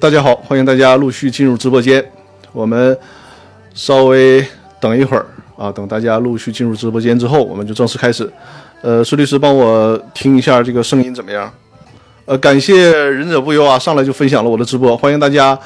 [0.00, 2.02] 大家好，欢迎大家陆续进入直播间。
[2.52, 2.96] 我们
[3.74, 4.42] 稍微
[4.80, 8.30] 等一会儿啊，等大家陆续进入直播间之后，我们就正式开始。
[8.80, 11.52] 呃，孙律师帮我听一下这个声音怎么样？
[12.24, 15.58] 呃，感谢忍者不忧啊，上来就分享了我的直播，欢迎大家。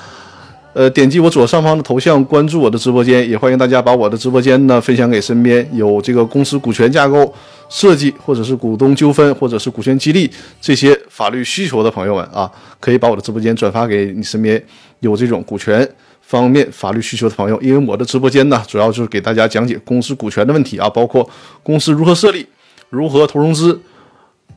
[0.76, 7.32] 呃，点击我左上方的头像关注我的直播间，也欢迎大家把我的直播间呢分享给身边有这个公司股权架构
[7.70, 14.62] 设计，或者是股东纠纷，或者是股权激励这些法律需求的朋友们啊，可以把我的直播间转发给你身边
[15.00, 15.88] 有这种股权
[16.20, 17.58] 方面法律需求的朋友。
[17.62, 21.26] 因为我的直播间呢，主要就是给大家讲解公司股权的问题啊，包括
[21.62, 22.46] 公司如何设立、
[22.90, 23.80] 如何投融资，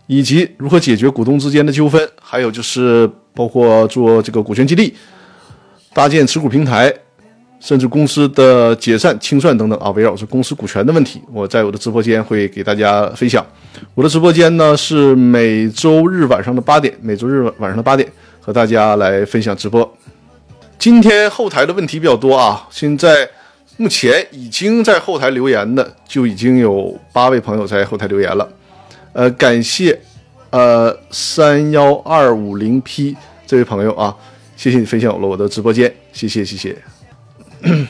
[0.07, 4.93] 以及如何解决股东之间的纠纷，还有就是包括做这个股权激励。
[5.93, 6.93] 搭建持股平台，
[7.59, 13.45] 甚至公司的解散清算等等啊，围绕着公司股权的问题，我在我的直播间会给大家分享。
[13.95, 18.07] 我的直播间呢是每周日晚上的八点，每周日晚上的八点
[18.39, 19.97] 和大家来分享直播。
[20.77, 23.27] 今天后台的问题比较多啊，现在
[23.77, 28.47] 目前已经在后台留言的就已经有八位朋友在后台留言了，
[29.11, 29.99] 呃，感谢
[30.51, 34.15] 呃三幺二五零 P 这位朋友啊。
[34.59, 36.75] 谢谢你分享了我的直播间，谢谢谢谢。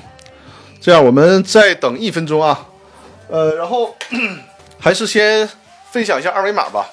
[0.79, 2.67] 这样我们再等一分钟啊，
[3.27, 3.95] 呃，然后
[4.77, 5.49] 还是先
[5.89, 6.85] 分享一下二维码吧。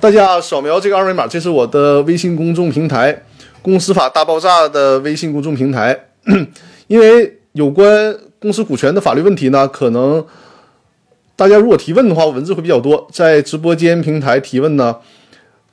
[0.00, 3.22] 大家扫描这个二维码，这是我的微信公众平台
[3.60, 6.06] “公司法大爆炸”的微信公众平台。
[6.88, 10.26] 因为有关公司股权的法律问题呢，可能
[11.36, 14.96] 大家如果提问的话，文字会比较多，在直播间平台提问呢，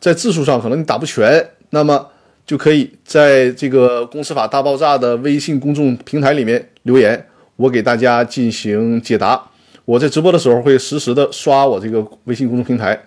[0.02, 2.10] 在字数上可能你打不全，那么。
[2.46, 9.42] 就可以在这个“公司法大爆炸”的微信公众平台里面留言，我给大家进行解答。
[9.86, 12.98] 我在直播的时候会实时的刷我这个微信公众平台。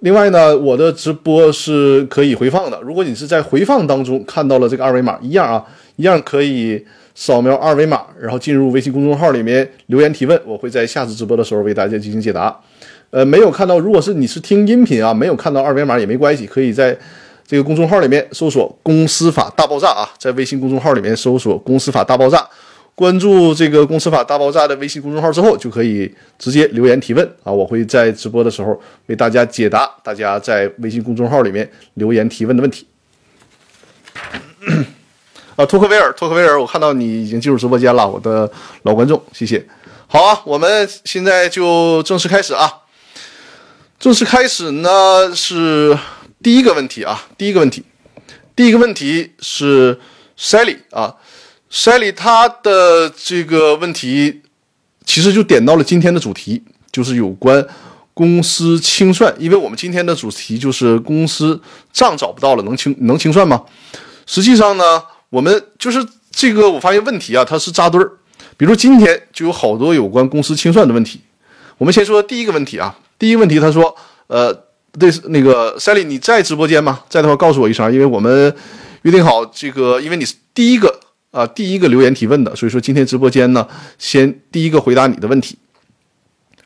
[0.00, 2.78] 另外呢，我的直播是可以回放的。
[2.82, 5.64] 如果你是在回放当中看到了这个二维码，一样啊，
[5.96, 12.54] 一样可以扫描二维码，然后进入微信公众号里面留言提问，我会在下次直播的时候为大家进行解答。
[13.08, 16.94] 呃，没有看到，如果是你是听音频啊，没有看到二维码也没关系，可以在。
[17.46, 22.48] 这个公众号里面搜索“公司法大爆炸”啊，在微信公众号里面搜索“公司法大爆炸”，
[22.94, 32.86] 关注这个“公司法大爆炸”的微信公众号之后，就可以直接留言提问啊，我会在直播的时候为大家解答大家在微信公众号里面留言提问的问题。
[35.56, 38.50] 啊，托克维尔，托克维尔，我看到你已经进入直播间了，我的
[38.84, 39.62] 老观众，谢谢。
[40.06, 42.72] 好啊，我们现在就正式开始啊，
[43.98, 45.98] 正式开始呢是。
[46.42, 47.84] 第一个问题啊，第一个问题，
[48.56, 49.96] 第一个问题是
[50.36, 51.14] Sally 啊
[51.70, 54.42] ，Sally 她的这个问题
[55.04, 57.64] 其实就点到了今天的主题，就是有关
[58.12, 59.32] 公司清算。
[59.38, 61.60] 因为我们今天的主题就是公司
[61.92, 63.62] 账找不到了，能清能清算吗？
[64.26, 65.00] 实际上呢，
[65.30, 68.10] 我们就是这个，我发现问题啊，它是扎堆儿。
[68.56, 71.20] 比如今天就有好多有关公司清算的问题。
[71.78, 74.71] 我们先说第一个问题啊，第一个问题他说，呃。
[74.98, 77.00] 对，那个 Sally，你在直播间吗？
[77.08, 78.54] 在的话，告诉我一声，因为我们
[79.02, 83.66] 约定好这个，因为你是第一个啊，第一个留言提问的，所以说今天直播间呢，
[83.98, 85.56] 先第一个回答你的问题。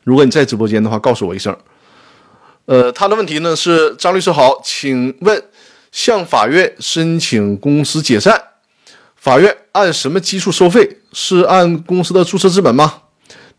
[0.03, 1.55] 如果你在直播间的话，告诉我一声。
[2.65, 5.41] 呃，他的问题呢是张律师好，请问
[5.93, 8.41] 向法院申请公司解散，
[9.15, 10.97] 法院按什么基数收费？
[11.13, 13.03] 是按公司的注册资本吗？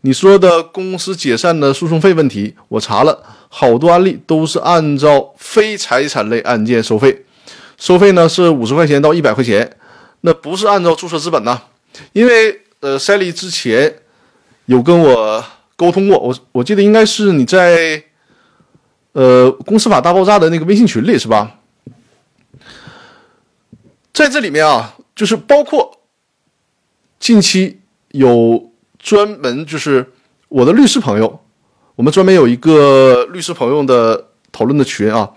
[0.01, 3.23] 你说的公司解散的诉讼费问题，我查了。
[3.51, 7.25] 好多案例都是按照非财产类案件收费，
[7.77, 9.75] 收费呢是五十块钱到一百块钱，
[10.21, 11.59] 那不是按照注册资本呢？
[12.13, 14.01] 因为呃，Sally 之前
[14.67, 15.43] 有跟我
[15.75, 18.03] 沟通过，我我记得应该是你在
[19.13, 21.57] 呃公司法大爆炸的那个微信群里是吧？
[24.13, 26.01] 在这里面啊，就是包括
[27.19, 27.79] 近期
[28.11, 30.13] 有专门就是
[30.49, 31.43] 我的律师朋友。
[31.99, 35.29] 我们专门有一个律师朋友的讨论的群啊，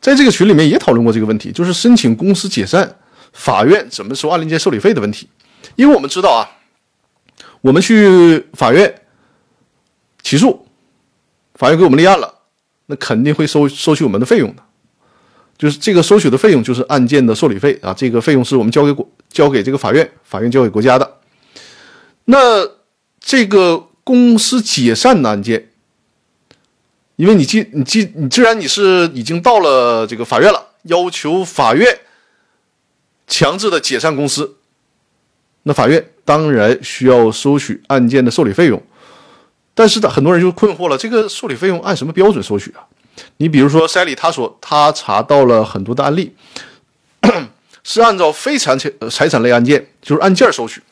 [0.00, 2.96] 在这个群里面也讨论过这个问题，就是申请公司解散，
[3.32, 5.28] 法院怎么收案例件受理费的问题。
[5.74, 6.46] 因为我们知道啊，
[7.60, 9.02] 我们去法院
[10.22, 10.68] 起诉，
[11.56, 12.32] 法院给我们立案了，
[12.86, 14.62] 那肯定会收收取我们的费用的，
[15.58, 21.16] 就是这个收取的费用就是案件的受理费啊，这个费用是我们交给国交给这个法院，法院交给国家的。
[22.26, 22.64] 那
[23.18, 25.70] 这个公司解散的案件。
[27.16, 31.98] 因为你既你既你既然你是已经到了这个法院了，要求法院
[33.26, 34.56] 强制的解散公司，
[35.62, 38.82] 那法院当然需要收取案件的受理费用。
[39.74, 42.84] 但是，呢很多人就困惑了：这个受理费用按什么标准收取啊？
[43.38, 46.34] 你比如说，塞里他说他查到了很多的案例，
[47.82, 50.82] 是按照非财产财产类案件，就是按件收取。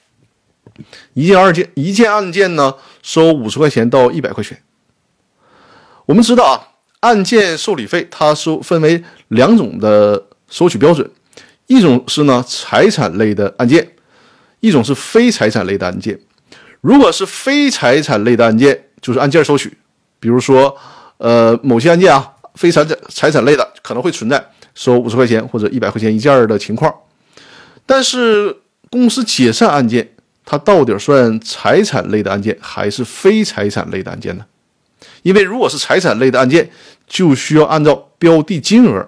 [1.13, 4.61] 一件二件一件案件呢，收五十块钱到一百块钱。
[6.07, 6.55] 我们知道啊，
[7.01, 11.11] 案件受理费它收分为两种的收取标准，
[11.67, 13.93] 一种是呢财产类的案件，
[14.61, 16.19] 一种是非财产类的案件。
[16.81, 19.77] 如果是非财产类的案件，就是按件收取。
[20.21, 20.77] 比如说，
[21.19, 26.95] 呃，某些案件啊，非财产财产类的可能会存在收五十块钱或者一百块钱一件的情况。
[27.87, 28.57] 但是
[28.91, 30.11] 公司解散案件。
[30.47, 34.45] 它到底算财产类的案件还是非财产类的案件呢？
[35.25, 36.71] 因为如果是财产类的案件，
[37.09, 39.05] 就需要按照标的金额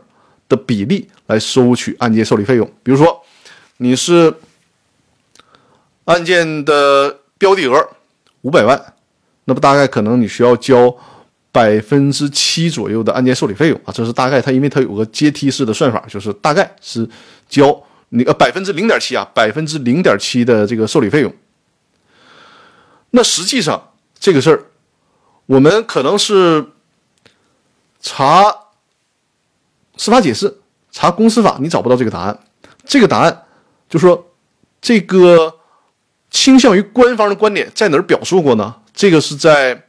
[0.49, 2.67] 的比例来收取案件受理费用。
[2.83, 3.23] 比如说，
[3.77, 4.35] 你是
[6.07, 7.89] 案件的标的额
[8.41, 8.95] 五百万，
[9.45, 10.93] 那么大概可能你需要交
[11.53, 13.93] 百分之七左右的案件受理费用啊。
[13.95, 17.09] 这是大概，它因为它有个阶梯式的算法，就是大概是
[17.49, 17.81] 交。
[18.11, 21.35] 那个百分之零点七啊，百分之零点七的这个受理费用。
[23.11, 24.63] 那实际上这个事儿，
[25.47, 26.67] 我们可能是
[28.01, 28.45] 查
[29.97, 30.59] 司法解释、
[30.91, 32.39] 查公司法，你找不到这个答案。
[32.85, 33.45] 这个答案
[33.89, 34.33] 就说
[34.81, 35.59] 这个
[36.31, 38.75] 倾向于官方的观点在哪儿表述过呢？
[38.95, 39.89] 这个是在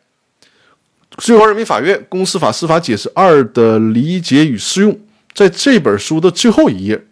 [1.18, 5.00] 最高人民法院公司法司法解释二的理解与适用，
[5.34, 7.06] 在这本书的最后一页。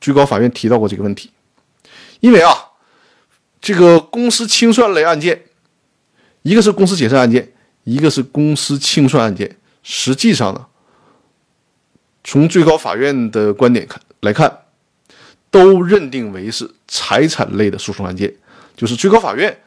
[0.00, 1.30] 最高法院提到过这个问题，
[2.20, 2.54] 因为啊，
[3.60, 5.42] 这个公司清算类案件，
[6.40, 7.52] 一个是公司解散案件，
[7.84, 9.56] 一个是公司清算案件。
[9.82, 10.66] 实际上呢，
[12.22, 14.58] 从最高法院的观点看来看，
[15.50, 18.32] 都认定为是财产类的诉讼案件，
[18.76, 19.58] 就是最高法院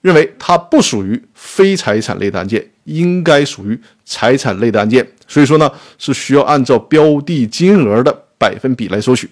[0.00, 5.08] 认为它不属于非财产类的案件，应该属于财产类的案件。
[5.28, 9.30] 所以说呢，是需要按照标的金额的百分比来收取。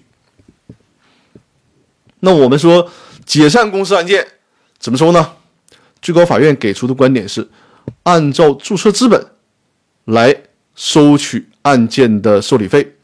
[2.20, 2.88] 那我们说
[3.26, 4.26] 解散公司案件
[4.78, 5.32] 怎么收呢？
[6.00, 7.46] 最高法院给出的观点是，
[8.04, 9.26] 按照注册资本
[10.04, 10.34] 来
[10.74, 12.94] 收取案件的受理费。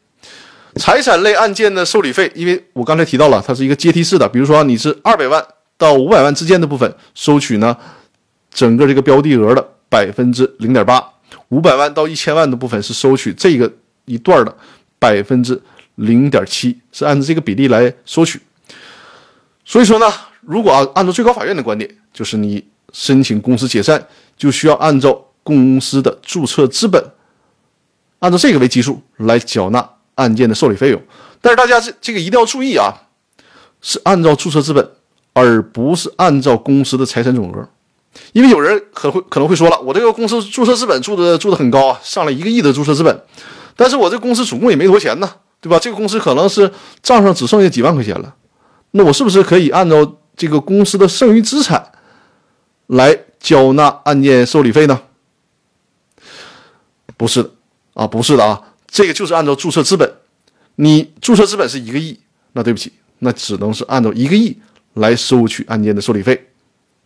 [0.77, 4.29] 财产类案件的受理费，因为我刚才提到了，它是一个阶梯式的。
[4.29, 5.45] 比如说你是二百万
[5.77, 7.77] 到五百万之间的部分，收取呢
[8.53, 10.99] 整个这个标的额的百分之零点八；
[11.51, 13.73] 五百万到一千万的部分是收取这个
[14.07, 14.57] 一段的
[14.99, 15.61] 百分之
[15.95, 18.41] 零点七，是按照这个比例来收取。
[19.65, 24.05] 所以说呢，如果啊按照最高法院的观点，就是你申请公司解散，
[24.37, 27.13] 就需要按照公司的注册资本，
[28.19, 31.01] 按照这个为基数来缴纳案件的受理费用。
[31.41, 32.93] 但是大家这这个一定要注意啊，
[33.81, 34.91] 是按照注册资本，
[35.33, 37.69] 而不是按照公司的财产总额。
[38.33, 43.23] 因为有人可会可能会说了，我这个公司注册资本注的注的很高啊，上了一个亿的注册资本，
[43.77, 45.29] 但是我这公司总共也没多少钱呢，
[45.61, 45.79] 对吧？
[45.79, 46.71] 这个公司可能是
[47.03, 48.35] 账上只剩下几万块钱了。
[48.93, 51.85] 那我是不是可以按照这个公司的剩余资产
[52.87, 54.99] 来缴纳案件受理费呢？
[57.19, 57.51] 不是的
[57.93, 58.59] 啊，不是的啊，
[58.89, 60.11] 这个就是按照注册资本。
[60.77, 62.19] 你注册资本是一个亿，
[62.55, 64.57] 那对不起，那只能是按照一个亿
[64.95, 66.49] 来收取案件的受理费。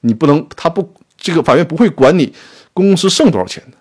[0.02, 2.32] 你不能，他不，这个法院不会管你
[2.72, 3.76] 公司剩多少钱的。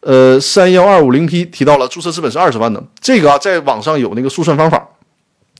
[0.00, 4.88] 呃，三幺二五零 P 提到了注册资本是二十万的，这个啊，在网上有那个速算方法。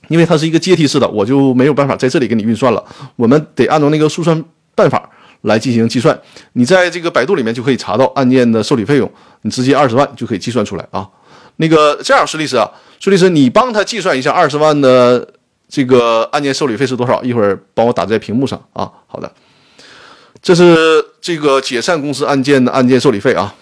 [0.09, 2.85] 因为它是一个阶梯式的，我就没有办法在这里给你运算了。
[3.15, 4.43] 我们得按照那个速算
[4.75, 5.09] 办法
[5.41, 6.19] 来进行计算。
[6.53, 11.07] 你在这个百度里面就可以查到案件的受理费用，你直接二十万就可以计算出来啊。
[11.57, 15.27] 那个这样，孙律师啊，孙律师，你帮他计算一下二十万的
[15.67, 17.23] 这个案件受理费是多少？
[17.23, 18.91] 一会儿帮我打在屏幕上啊。
[19.07, 19.31] 好的，
[20.41, 23.55] 这是这个解散公司案件的案件受理费啊。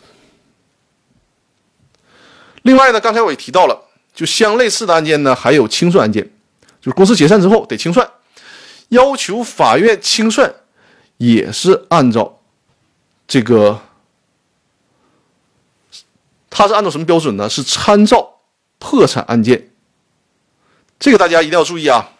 [2.63, 3.79] 另外呢，刚才我也提到了，
[4.13, 6.24] 就相类似的案件呢，还有清算案件。
[6.82, 8.08] 就是公司解散之后得清算，
[8.89, 10.53] 要求法院清算，
[11.17, 12.39] 也是按照
[13.27, 13.81] 这个，
[16.50, 17.50] 它是按照什么标准呢？
[17.50, 18.41] 是参照
[18.79, 19.69] 破产案件。
[21.00, 22.12] 这个大家一定要注意啊。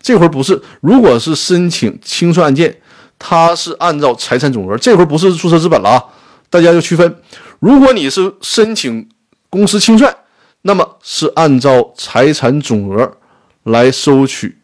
[0.00, 2.80] 这会儿不是，如果是申请清算案件，
[3.18, 4.76] 它是按照财产总额。
[4.78, 6.04] 这会儿不是注册资本了啊，
[6.50, 7.22] 大家要区分。
[7.60, 9.08] 如果你是申请
[9.48, 10.16] 公司清算，
[10.62, 13.18] 那么是按照财产总额。
[13.64, 14.58] 来收取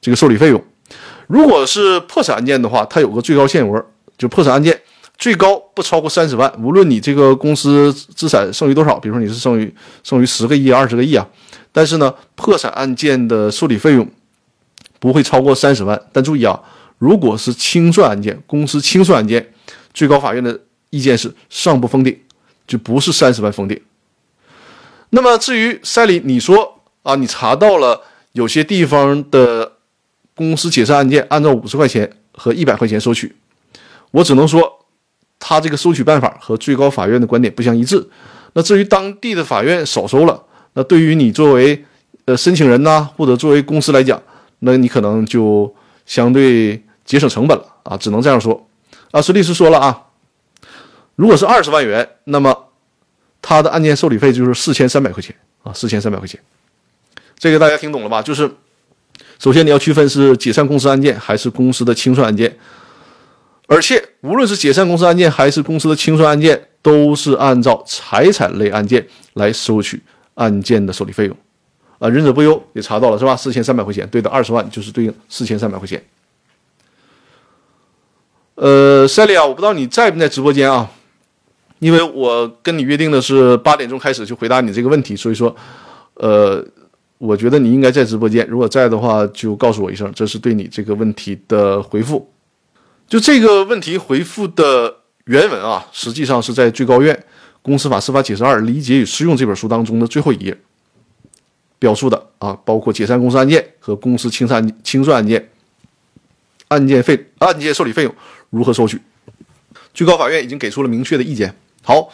[0.00, 0.64] 这个受理费用。
[1.30, 3.86] 如果是破产案件的话，它有个最高限额，
[4.18, 4.76] 就破产案件
[5.16, 6.52] 最高不超过三十万。
[6.60, 9.72] 无论你这个公司资产剩余多少，比如说你是剩余
[10.02, 11.24] 剩余十个亿、二十个亿啊，
[11.70, 14.04] 但是呢，破产案件的受理费用
[14.98, 16.00] 不会超过三十万。
[16.12, 16.60] 但注意啊，
[16.98, 19.52] 如果是清算案件，公司清算案件，
[19.94, 20.58] 最高法院的
[20.90, 22.18] 意见是上不封顶，
[22.66, 23.80] 就不是三十万封顶。
[25.10, 26.80] 那么至于赛里，你说？
[27.02, 29.72] 啊，你查到了有些地方的
[30.40, 33.36] 公司解散案件按照五十块钱和一百块钱收取，
[34.10, 34.86] 我只能说，
[35.38, 38.08] 他这个收取办法和最高法院的观点不相一致。
[38.54, 40.42] 那至于当地的法院少收了，
[40.72, 41.84] 那对于你作为
[42.24, 44.18] 呃申请人呐，或者作为公司来讲，
[44.60, 45.70] 那你可能就
[46.06, 48.66] 相对节省成本了啊，只能这样说。
[49.10, 50.06] 啊，孙律师说了啊，
[51.16, 52.68] 如果是二十万元，那么
[53.42, 56.40] 他的案件受理费就是四千三百块钱啊，四千三百块钱。
[57.38, 58.22] 这个大家听懂了吧？
[58.22, 58.50] 就是
[59.40, 62.54] 首先你要区分是解散公司案件还是公司的清算案件，
[63.66, 69.98] 而且无论是解散公司案件还是公司的清算案件，都是按照财产类案件来收取
[70.34, 71.34] 案件的受理费用。
[71.98, 73.34] 啊，仁者不忧也查到了是吧？
[73.34, 76.02] 四千三百块钱对的二十万就是对应四千三百块钱。
[78.56, 80.90] 呃，赛利亚，我不知道你在不在直播间啊？
[81.78, 85.56] 因为我跟你约定的是八点钟开始就回答你这个问题，所以说，
[86.14, 86.62] 呃，
[87.20, 88.46] 我觉得你应该在直播间。
[88.48, 92.26] 如果在的话，就告诉我一声，这是对你这个问题的回复。
[93.06, 94.96] 就这个问题回复的
[95.26, 97.14] 原文啊，实际上是在最高院
[97.60, 100.56] 《公司法司法解释二：理解与适用》这本书当中的最后一页。
[101.78, 105.50] 表述的啊，包括解散公司案件和公司清算清算案件，
[106.68, 108.14] 案件费、案件受理费用
[108.48, 108.98] 如何收取？
[109.92, 111.54] 最高法院已经给出了明确的意见。
[111.82, 112.10] 好，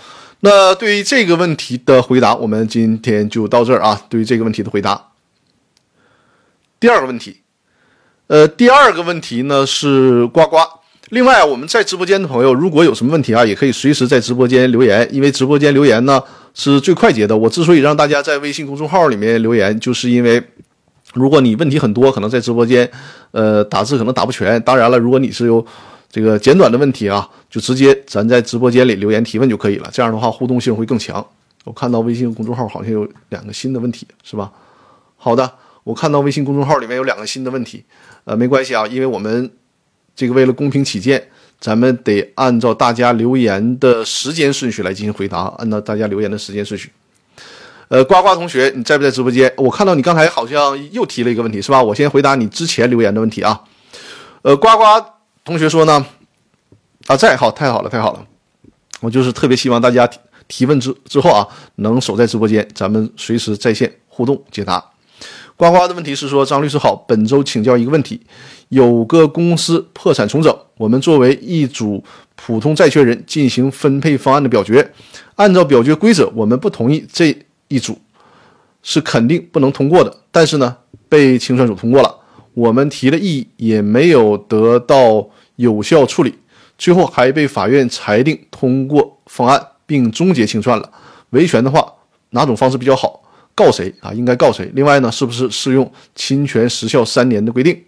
[0.47, 4.01] 那对于这个问题的回答，我们今天就到这儿啊。
[4.09, 5.09] 对于这个问题的回答，
[6.79, 7.39] 第二个问题，
[8.29, 10.59] 呃，第二个问题呢是呱呱。
[11.09, 16.23] 另外，我们在直播间的朋友，如果有什么问题啊，也可以随时在直播间留言，因为直播间留言呢。
[16.59, 17.37] 是最快捷的。
[17.37, 20.43] 我之所以让大家在微信公众号里面留言，就是因为，
[21.13, 22.91] 如果你问题很多，可能在直播间，
[23.33, 24.59] 呃，打字可能打不全。
[24.63, 25.67] 当然了，如果你是有
[26.17, 29.91] 这个简短的问题啊，就直接咱在直播间里留言提问就可以了。
[29.93, 31.23] 这样的话，互动性会更强。
[31.65, 34.51] 我看到微信公众号好像有两个新的问题，是吧？
[35.19, 35.53] 好的，
[35.85, 37.85] 我看到微信公众号里面有两个新的问题，
[38.25, 39.51] 呃，没关系啊，因为我们
[40.15, 41.29] 这个为了公平起见。
[41.61, 46.91] 咱们得按照大家留言的时间顺序来进行回答，按照大家留言的时间顺序。
[47.89, 49.53] 呃，呱呱同学，你在不在直播间？
[49.59, 51.83] 我看到你刚才好像又提了一个问题，是吧？
[51.83, 53.61] 我先回答你之前留言的问题啊。
[54.41, 54.85] 呃，呱呱
[55.47, 56.05] 同学说呢，
[57.07, 58.27] 啊，在，好，太好了，太好了。
[59.01, 64.85] 我就是特别希望大家提提问之之后啊，能守在直播间，咱们随时在线互动解答。
[65.55, 68.21] 呱呱的问题是说，张律师好，本周请教一个问题。
[68.71, 72.03] 有个公司破产重整，我们作为一组
[72.35, 74.93] 普通债权人进行分配方案的表决，
[75.37, 77.33] 按照表决规则，我们不同意这
[77.69, 77.97] 一组
[78.83, 80.13] 是肯定不能通过的。
[80.33, 80.77] 但是呢，
[81.09, 82.13] 被清算组通过了，
[82.55, 86.35] 我们提了异议也没有得到有效处理，
[86.79, 90.91] 最后还被法院裁定通过方案并终结清算了。
[91.31, 91.93] 维权的话，
[92.31, 93.23] 哪种方式比较好？
[93.55, 94.13] 告谁啊？
[94.13, 94.71] 应该告谁？
[94.75, 97.83] 另外呢，是不是适用侵权时效三年的规定？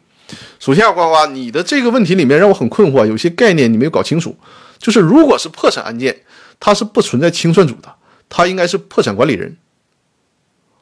[0.58, 4.34] 首先啊，呱呱，你的这个问题里面让我很困惑，有些概念你没有搞清楚。
[4.78, 6.16] 就是如果是破产案件，
[6.58, 7.94] 它是不存在清算组的，
[8.28, 9.56] 它应该是破产管理人。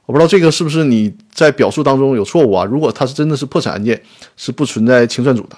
[0.05, 2.65] 我不知道这个是不是你在表述当中有错误啊？
[2.65, 4.01] 如果它是真的是破产案件，
[4.37, 5.57] 是不存在清算组的。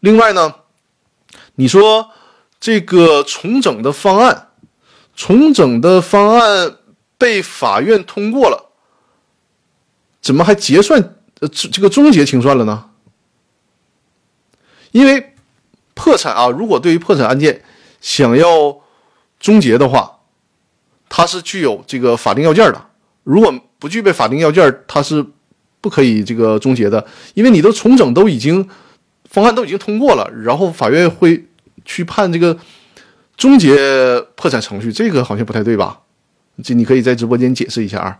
[0.00, 0.54] 另外呢，
[1.54, 2.10] 你说
[2.58, 4.48] 这个重整的方案，
[5.14, 6.76] 重整的方案
[7.16, 8.72] 被法院通过了，
[10.20, 12.86] 怎么还结算呃这个终结清算了呢？
[14.92, 15.34] 因为
[15.94, 17.62] 破产啊，如果对于破产案件
[18.00, 18.80] 想要
[19.38, 20.18] 终结的话，
[21.08, 22.86] 它是具有这个法定要件的。
[23.22, 25.24] 如果不具备法定要件，它是
[25.80, 27.06] 不可以这个终结的。
[27.34, 28.68] 因为你的重整都已经
[29.30, 31.46] 方案都已经通过了，然后法院会
[31.84, 32.58] 去判这个
[33.36, 36.00] 终结破产程序，这个好像不太对吧？
[36.62, 38.18] 这你可以在直播间解释一下啊。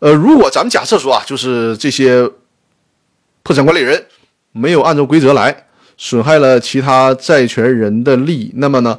[0.00, 2.30] 呃，如果咱们假设说啊，就是这些
[3.42, 4.04] 破产管理人。
[4.58, 5.66] 没有按照规则来，
[5.98, 8.98] 损害了其他债权人的利益，那么呢，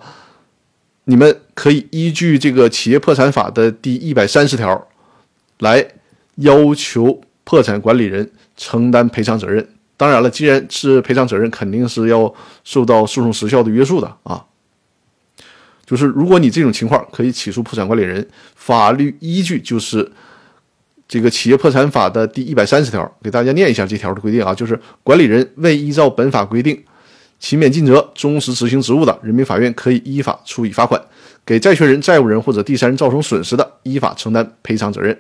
[1.06, 4.88] 你们可以依据这个企业破产法的第一百三十条，
[5.58, 5.84] 来
[6.36, 9.68] 要求破产管理人承担赔偿责任。
[9.98, 14.46] 当然了，既然是赔偿责任，肯定是要受到诉讼时效的约束的啊。
[15.86, 18.26] 就是如果你这种情况可以起诉破产管理人，
[18.56, 20.10] 法律依据就是。
[21.10, 26.84] 这个企业破产法的第一百三十条，给大家念一下这条的规定啊，就是管理人未依照本法规定
[27.40, 31.00] 勤勉尽责、忠实执行职务的，人民法院可以依法处以罚款；
[31.46, 35.18] 给债权人、债务人或者第三人造成损失的，依法承担赔偿责任。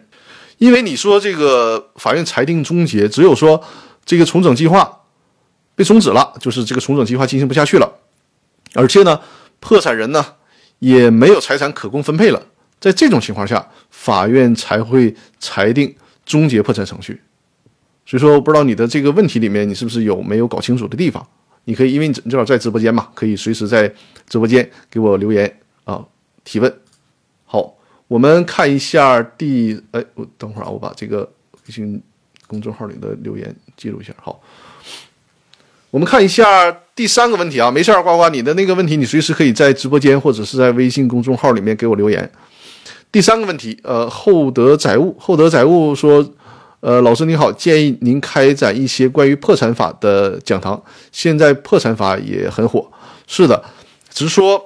[0.57, 3.63] 因为你说这个法院裁定终结，只有说
[4.07, 5.01] 这个重整计划
[5.75, 7.93] 被终止了，就是这个重整计划进行不下去了，
[8.73, 9.21] 而且呢，
[9.59, 10.25] 破产人呢
[10.79, 12.41] 也没有财产可供分配了。
[12.79, 15.95] 在这种情况下，法院才会裁定
[16.25, 17.21] 终结破产程序。
[18.05, 21.27] 所以说，我不知道你的这个问题里面，你是不是有没有搞清楚的地方？
[21.65, 23.93] 你可以，因为你正好在直播间嘛，可以随时在
[24.29, 26.05] 直播间给我留言啊，
[26.45, 26.73] 提问。
[27.45, 27.75] 好，
[28.07, 31.29] 我们看一下第，哎，我等会儿啊，我把这个
[31.65, 32.01] 微信
[32.47, 34.11] 公众号里的留言记录一下。
[34.21, 34.41] 好，
[35.91, 42.31] 我们看一下第三个问题啊，没事儿，呱呱，你的那个问题你随时可以在直播间或者是在微信公众号里面给我留言。
[43.11, 46.33] 第三个问题，呃，厚德载物，厚德载物说。
[46.79, 50.81] 呃，老师你好，建议您开展一些关于破产法的讲堂。
[51.11, 52.87] 现在破产法也很火，
[53.25, 53.61] 是的，
[54.11, 54.63] 只是说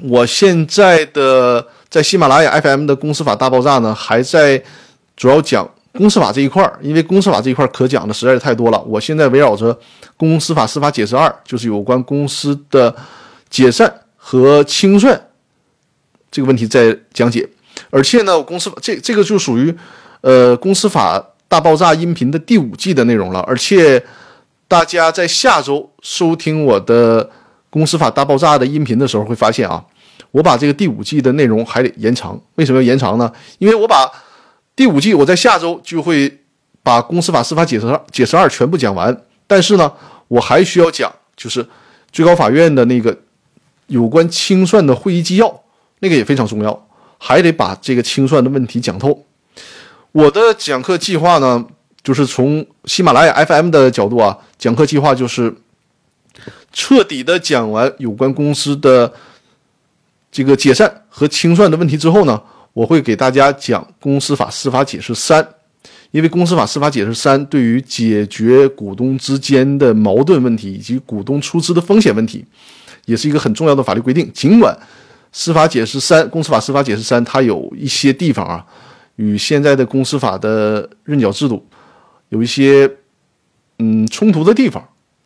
[0.00, 4.60] 我现在的在喜马拉雅 FM 的公司法大爆炸呢，还在
[5.16, 8.80] 主要讲公司法这一块儿，因为公司法这一块可讲的实在是太多了。
[8.82, 9.78] 我现在围绕着
[10.16, 12.94] 公司法司法解释二，就是有关公司的
[13.48, 15.28] 解散和清算
[16.30, 17.48] 这个问题在讲解，
[17.90, 19.76] 而且呢，我公司法这这个就属于。
[20.22, 21.18] 呃，公司法
[21.48, 24.04] 大爆炸音频的第五季的内容了，而且
[24.68, 27.30] 大家在下周收听我的
[27.70, 29.82] 公司法大爆炸的音频的时候，会发现啊，
[30.30, 32.38] 我把这个第五季的内容还得延长。
[32.56, 33.32] 为什么要延长呢？
[33.56, 34.06] 因为我把
[34.80, 36.40] 第五季我在下周就会
[36.82, 39.14] 把公司法司法解释二解释二全部讲完，
[39.46, 39.92] 但是呢，
[40.26, 41.68] 我还需要讲就是
[42.10, 43.14] 最高法院的那个
[43.88, 45.62] 有关清算的会议纪要，
[45.98, 49.26] 那个也非常重要，还得把这个清算的问题讲透。
[50.12, 51.62] 我的讲课计划呢，
[52.02, 55.54] 就是从喜马拉雅 FM 的角度啊，讲课计划就是
[56.72, 59.12] 彻底的讲完有关公司的
[60.32, 65.46] 这个解散和清算的问题之后呢，我会给大家讲公司法司法解释三，
[66.10, 72.44] 因为公司法司法解释三对于解决股东之间的矛盾问题以及股东出资的风险问题，
[73.06, 74.30] 也是一个很重要的法律规定。
[74.32, 74.76] 尽管
[75.32, 78.64] 司法解释三，公司法司法解释三它有一些地方啊。
[79.16, 81.62] 与现在的公司法的认缴制度
[82.30, 82.90] 有一些
[83.78, 84.82] 嗯冲突的地方，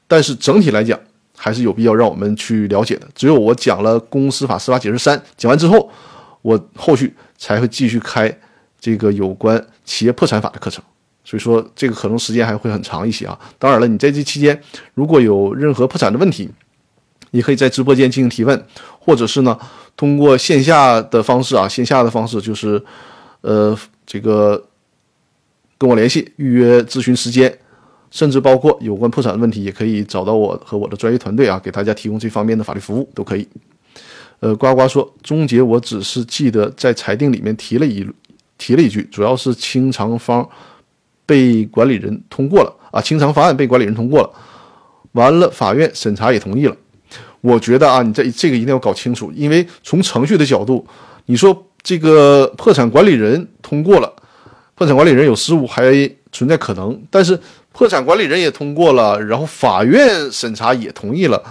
[0.09, 0.99] 但是整体来讲
[1.37, 3.07] 还是有必要让我们去了解的。
[3.15, 5.89] 只有我讲了公司法司法解释三讲完之后，
[6.43, 7.15] 我后续
[7.45, 8.35] 才会继续开
[8.81, 10.83] 这个有关企业破产法的课程。
[11.25, 13.39] 所以说这个可能时间还会很长一些啊。
[13.59, 14.59] 当然了，你在这期间
[14.95, 16.49] 如果有任何破产的问题，
[17.33, 18.67] 你可以在直播间进行提问，
[18.99, 19.59] 或者是呢
[19.95, 22.83] 通过线下的方式啊，线下的方式就是。
[23.47, 24.57] 呃，这个
[25.77, 27.59] 跟我联系预约咨询时间，
[28.11, 33.47] 甚至包括有关破产的问题，也可以找到我和我的专业团队啊，给大家提供这方面的法律服务都可以。
[34.45, 38.07] 呃，呱呱说，终结我只是记得在裁定里面提了一
[38.59, 40.47] 提了一句，主要是清偿方
[41.25, 44.31] 被管理人通过了啊，清偿方案被管理人通过了，
[45.13, 46.77] 完了法院审查也同意了。
[47.41, 50.87] 我觉得啊，你这这个一定要搞清楚，因为从程序的角度，
[51.25, 51.67] 你说。
[51.87, 54.11] 这个破产管理人通过了，
[54.75, 55.93] 破产管理人有失误还
[56.33, 57.39] 存在可能，但是
[57.73, 61.43] 破产管理人也通过了，然后法院审查也同意了，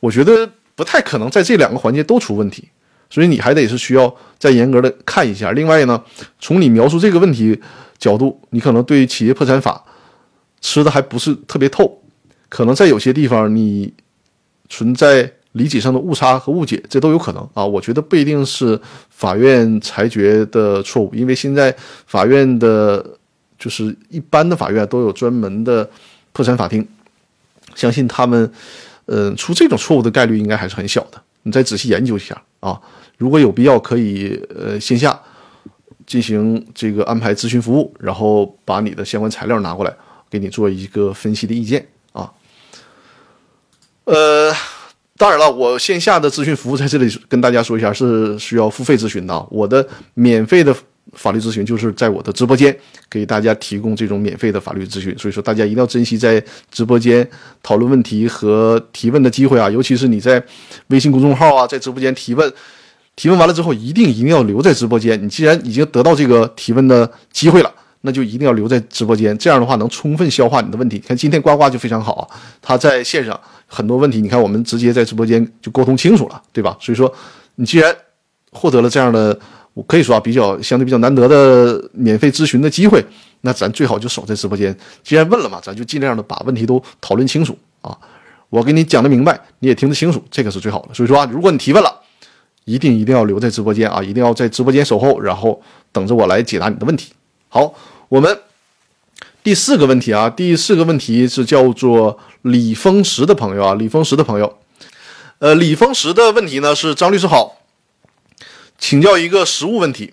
[0.00, 2.68] 我觉得不太可能在这两个环节都出问题，
[3.10, 5.52] 所以你还得是需要再严格的看一下。
[5.52, 6.02] 另外呢，
[6.40, 7.60] 从你描述这个问题
[7.98, 9.84] 角度，你可能对企业破产法
[10.60, 12.02] 吃的还不是特别透，
[12.48, 13.92] 可能在有些地方你
[14.68, 15.32] 存在。
[15.54, 17.64] 理解上的误差和误解，这都有可能啊！
[17.64, 18.76] 我觉得不一定是
[19.08, 21.72] 法院裁决的错误，因为现在
[22.08, 23.16] 法院的，
[23.56, 25.88] 就是一般的法院都有专门的
[26.32, 26.84] 破产法庭，
[27.76, 28.52] 相信他们，
[29.06, 31.20] 嗯，出这种错误的概率应该还是很小的。
[31.42, 32.80] 你再仔细研究一下啊！
[33.18, 35.20] 如果有必要，可以呃线下
[36.06, 39.94] 进行这个安排咨询服务，然后把你的相关材料拿过来，
[40.30, 42.32] 给你做一个分析的意见啊，
[44.04, 44.54] 呃。
[45.16, 49.46] 当然了，我线下的咨询服务在这里跟大家说一下，是需要付费咨询的。
[49.48, 50.74] 我的免费的
[51.14, 52.76] 法律咨询就是在我的直播间
[53.08, 57.28] 给大家提供这种免费的法律咨询，所以说大家一定要珍惜在直播间
[57.62, 59.70] 讨论问题和提问的机会啊！
[59.70, 60.42] 尤其是你在
[60.88, 62.52] 微信公众号啊，在直播间提问，
[63.16, 65.22] 提问完了之后一定一定要留在直播间。
[65.22, 67.72] 你既然已经得到这个提问的机会了，
[68.02, 70.98] 那就一定要留在直播间，这样的话能充分消化你的问题。
[70.98, 72.28] 看今天呱呱就非常好啊，
[72.60, 73.38] 他在线上。
[73.66, 76.76] 很多问题，你看我们直接在直播间就沟通清楚了，对吧？
[76.80, 77.12] 所以说，
[77.56, 77.92] 你既然
[78.52, 79.36] 获得了这样的，
[79.74, 83.04] 我可以说啊，比较相对比较难得的免费咨询的机会，
[83.42, 84.74] 那咱最好就守在直播间。
[85.02, 87.96] 既然问了嘛，咱就尽量的把问题都讨论清楚啊。
[88.48, 90.94] 我给你讲的明白，你也听得清楚，这个是最好的。
[90.94, 91.92] 所以说啊，如果你提问了，
[92.64, 95.60] 一定一定要留在直播间啊，一定要在直播间守候，然后
[95.92, 97.12] 等着我来解答你的问题。
[97.48, 97.74] 好，
[98.08, 98.38] 我们。
[99.42, 104.56] 第四个问题啊，第四个问题是叫做李峰石的朋友啊，李峰石的朋友，
[105.38, 107.58] 呃，李峰石的问题呢是张律师好，
[108.86, 110.12] 请教一个实务问题，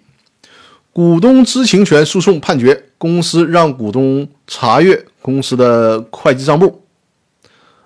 [0.94, 6.82] 股东知情权诉讼判决，公司让股东查阅公司的会计账簿。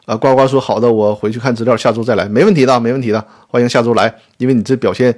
[0.06, 5.18] 啊，呱呱说好的，我回去看资料，下周再来，没问题的，没问题的，欢迎下周来，因为你这表现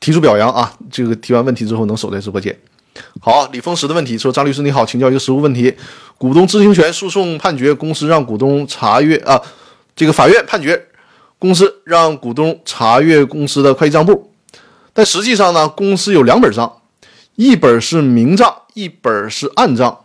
[0.00, 0.72] 提出表扬啊。
[0.90, 2.58] 这个提完问题之后能守在直播间。
[3.20, 5.72] 好，李峰石的问题说：张律师你好，请教一个实务问题，
[6.18, 9.40] 股东知情权诉讼判决，公司让股东查阅啊，
[9.94, 10.88] 这个法院判决
[11.38, 14.29] 公司让股东查阅公司的会计账簿，
[14.92, 16.76] 但实际上呢，公司有两本账。
[17.36, 19.98] 一本是明账，一本是暗账，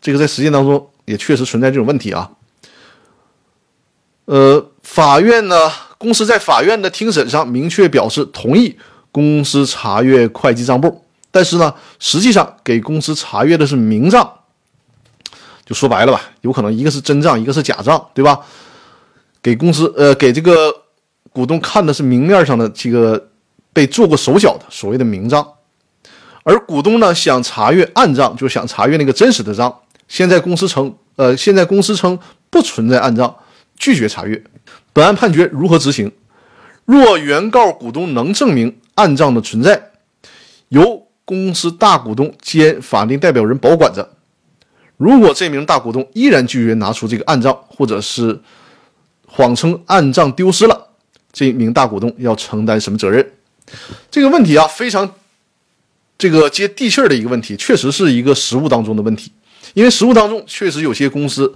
[0.00, 2.28] 这个在实践当中也确实存在这种问题啊。
[4.24, 8.76] 呃，法院呢，公司在法院的庭审上明确表示同意
[9.12, 14.28] 公司查阅会计账簿，但是呢，实际上给公司查阅的是明账，
[15.64, 18.40] 就说白了吧，有可能一个是真账，一个是假账，对吧？
[19.40, 20.74] 给公司呃，给这个
[21.32, 23.28] 股东看的是明面上的这个
[23.76, 25.46] 被做过手脚的所谓的明账。
[26.44, 29.82] 而股东呢想查阅暗账，就想查阅那个真实的账。
[30.08, 33.36] 现在公司称，呃，现在公司称不存在暗账，
[33.76, 34.42] 拒绝查阅。
[34.94, 36.10] 本案判决如何执行？
[36.86, 39.90] 若原告股东能证明暗账的存在，
[40.68, 44.08] 由公司大股东兼法定代表人保管着。
[44.96, 48.40] 如果这名大股东依然拒绝拿出这个暗账，或者是
[49.26, 50.86] 谎称暗账丢失了，
[51.30, 53.32] 这名大股东要承担什么责任？
[54.10, 55.14] 这个问题啊，非常。
[56.18, 59.30] 这个接地气儿的一个问题，确实是一个实务当中的问题，
[59.74, 61.54] 因为实务当中确实有些公司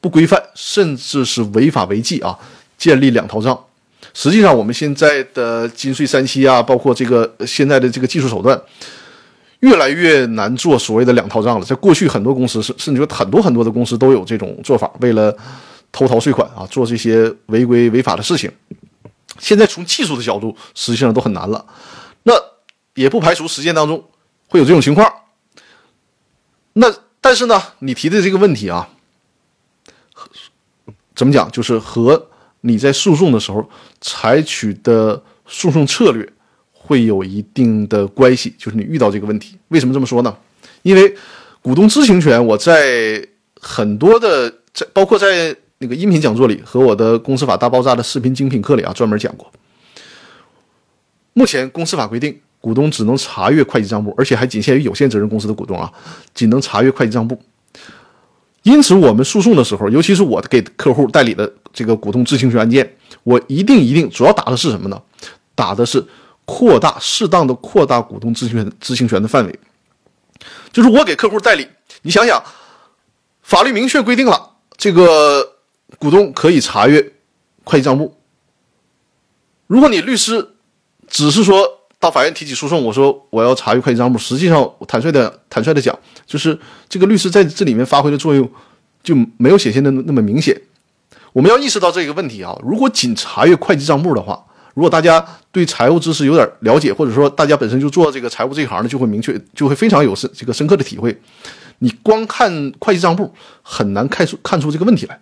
[0.00, 2.34] 不规范，甚至是违法违纪啊，
[2.78, 3.66] 建立两套账。
[4.14, 8.58] 实际上，我们现在的金税三期啊，包括这个现在的这个技术手段，
[9.60, 11.66] 越来越难做所谓的两套账了。
[11.66, 15.36] 在过去，很多公司是甚至有很多很多的公司都有这种做法，为了
[15.92, 18.50] 偷逃税款啊，做这些违规违法的事情。
[19.38, 21.64] 现在从技术的角度，实际上都很难了。
[22.24, 22.34] 那。
[22.94, 24.04] 也不排除实践当中
[24.48, 25.08] 会有这种情况。
[26.72, 28.88] 那但是呢，你提的这个问题啊，
[31.14, 31.48] 怎么讲？
[31.52, 32.28] 就是和
[32.62, 33.70] 你在诉讼的时候
[34.00, 36.28] 采取的诉讼策略
[36.72, 38.52] 会有一定的关系。
[38.58, 40.36] 就是你遇到这个问题，为什么这么说呢？
[40.82, 41.16] 因为
[41.62, 43.24] 股东知情权，我在
[43.60, 49.50] 很多的在包括在那个音频讲座里和我的公司法大爆炸的视频精品课里啊，专门讲过。
[51.32, 52.40] 目前公司法规定。
[52.60, 55.90] 股东只能查阅会计账簿，而且还仅限于有限责任公司的股东啊，
[56.34, 57.40] 仅能查阅会计账簿。
[58.64, 65.00] 因此，我们诉讼的时候，尤其是我给客户代理的这个股东知情权案件，我一定一定主要打的是什么呢？
[65.54, 66.04] 打的是
[66.44, 69.58] 扩大适当的扩大股东知情权知情权的范围。
[70.72, 71.64] 就是我给客户代理，
[72.02, 72.42] 你想想，
[73.42, 75.57] 法律明确规定了这个
[75.98, 77.12] 股东可以查阅
[77.64, 78.14] 会计账簿。
[79.66, 80.54] 如果你律师
[81.06, 81.66] 只是说，
[81.98, 84.18] 到法院提起诉讼，我说我要查阅会计账簿。
[84.18, 88.48] 实际上我，坦率的坦率的讲，就是这个律师在这里面发挥的作用
[89.02, 90.60] 就没有显现的那么明显。
[91.32, 94.42] 我们要意识到这个问题啊，如果仅查阅会计账簿的话，
[94.74, 101.20] 如果大家对财务知识有点了解，或者说大家本身就做这个财务这一行的，就会明确，就会非常有深这个深刻的体会。
[101.80, 105.20] 你光看会计账簿很难看出看出这个问题来。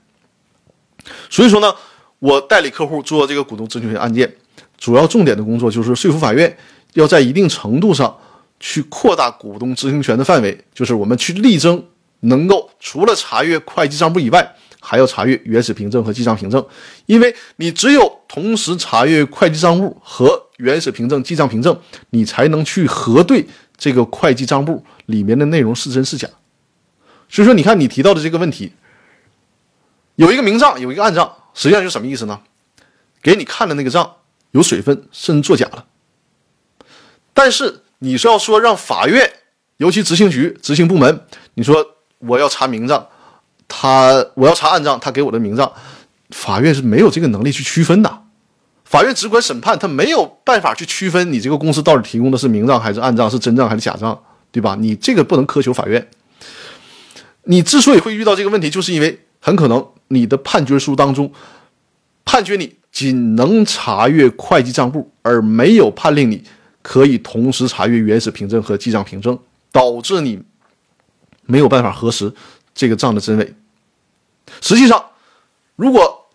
[1.29, 1.75] 所以说呢，
[2.19, 4.33] 我代理客户做这个股东知情权案件。
[4.79, 6.55] 主要重点的工作就是说服法院
[6.93, 8.15] 要在一定程度上
[8.61, 11.83] 去扩大股东知情权的范围，就是我们去力争
[12.21, 16.63] 能够除了查阅会计账簿以外，还要查阅原始凭证和记账凭证，
[17.07, 21.75] 因为你只有同时查阅会计账簿和原始凭证、记账凭证，
[22.11, 23.47] 你才能去核对
[23.79, 26.29] 这个会计账簿里面的内容是真是假。
[27.31, 28.73] 所以说，你看你提到的这个问题，
[30.17, 32.41] 有一个明账，有一个暗账，实际上就什么意思呢？
[33.23, 34.17] 给你看的那个账。
[34.53, 35.85] 有水分，甚至作假了。
[37.35, 39.31] 但是你是要说让法院，
[39.77, 41.85] 尤其执行局、执行部门，你说
[42.21, 43.07] 我要查明账，
[43.69, 45.71] 他我要查暗账，他给我的明账，
[46.31, 48.23] 法院是没有这个能力去区分的。
[48.87, 54.19] 法院只管审判，他没有办法去区分你这个公司到底提供的是明账还是暗账，是真账还是假账，
[54.51, 54.75] 对吧？
[54.77, 56.09] 你这个不能苛求法院。
[57.43, 61.33] 你之所以会遇到这个问题，就是因为很可能你的判决书当中
[62.25, 62.77] 判决你。
[62.93, 66.43] 仅能查阅会计账簿，而没有判令你
[66.81, 69.39] 可以同时查阅原始凭证和记账凭证，
[69.71, 70.43] 导致你
[71.45, 72.33] 没有办法核实
[72.75, 73.55] 这个账的真伪。
[74.63, 75.05] 实际上，
[75.75, 76.27] 如果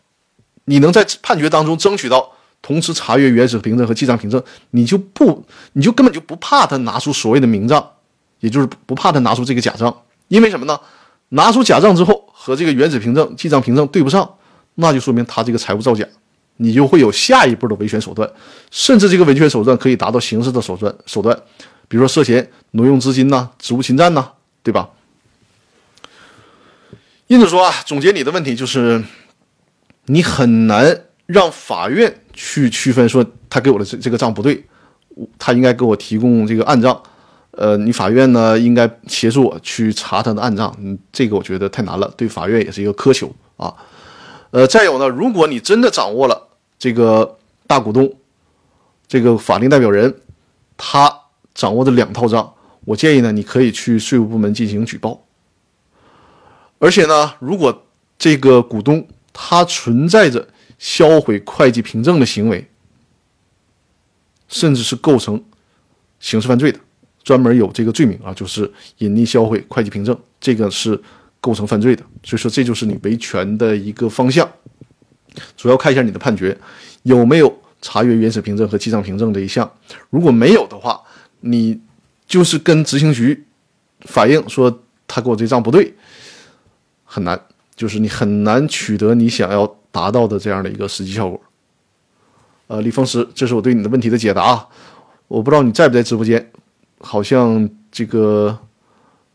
[0.66, 7.94] 你能在判决当中争取到同时查阅原始凭证和记账凭证，你就不，你就根本就不怕他拿出所谓的明账，
[8.42, 10.80] 也就是不怕他拿出这个假账，因为什么呢？
[11.30, 14.28] 拿出假账之后和这个原始凭证、记账凭证对不上，
[14.74, 16.04] 那就说明他这个财务造假。
[16.58, 18.28] 你就会有下一步的维权手段，
[18.72, 21.40] 甚至这个维权手段可以达到刑事的手段手段，
[21.88, 24.28] 比如说涉嫌挪用资金呐、职务侵占呐，
[24.64, 24.90] 对吧？
[27.28, 29.04] 因此说啊，总结你的问题就是，
[30.06, 34.66] 你很难让法院去区分说他给我的这这个账不对，
[35.38, 37.04] 他应该给我提供这个暗账。
[37.52, 43.76] 呃，你法院呢应该协助我去查他的暗账，嗯，这个我觉得太难了，对法院也是一个苛求啊。
[44.52, 47.38] 呃，再有呢，如果你真的掌握了这个
[47.68, 48.14] 大股东
[49.08, 50.22] 这个法定代表人
[50.78, 51.14] 他
[51.54, 52.54] 掌握的两套账，
[52.86, 55.22] 我建议呢，你可以去税务部门进行举报。
[56.80, 57.86] 而且呢，如果
[58.18, 60.48] 这个股东他存在着
[60.80, 62.68] 销毁会计凭证的行为，
[64.48, 65.44] 甚至是构成
[66.20, 66.80] 刑事犯罪的。
[67.24, 71.00] 专门有这个罪名啊，就是隐匿销毁会计凭证，这个是
[71.40, 72.04] 构成犯罪的。
[72.24, 74.50] 所以说，这就是你维权的一个方向。
[75.56, 76.58] 主要看一下你的判决
[77.04, 79.72] 有没有查阅原始凭证和记账凭证这一项。
[80.10, 81.02] 如果没有的话，
[81.40, 81.80] 你
[82.28, 83.46] 就是跟执行局
[84.02, 85.94] 反映说他给我这账不对，
[87.06, 87.40] 很难，
[87.76, 91.40] 就是你很难取得你想要达到的这样的一个实际效果。
[92.68, 94.68] 呃，李峰石，这是我对你的问题的解答。
[95.28, 96.52] 我不知道你在不在直播间。
[97.02, 98.58] 好像这个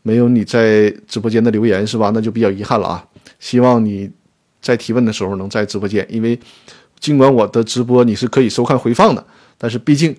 [0.01, 2.11] 没有你在直播间的留言是吧？
[2.13, 3.05] 那就比较遗憾了啊！
[3.39, 4.09] 希望你
[4.61, 6.39] 在提问的时候能在直播间，因为
[6.99, 9.23] 尽管我的直播你是可以收看回放的，
[9.57, 10.15] 但是毕竟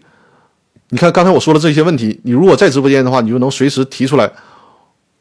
[0.91, 4.31] 你看刚才我说的这些问题，你如果在直播间的话，你就能随时提出来。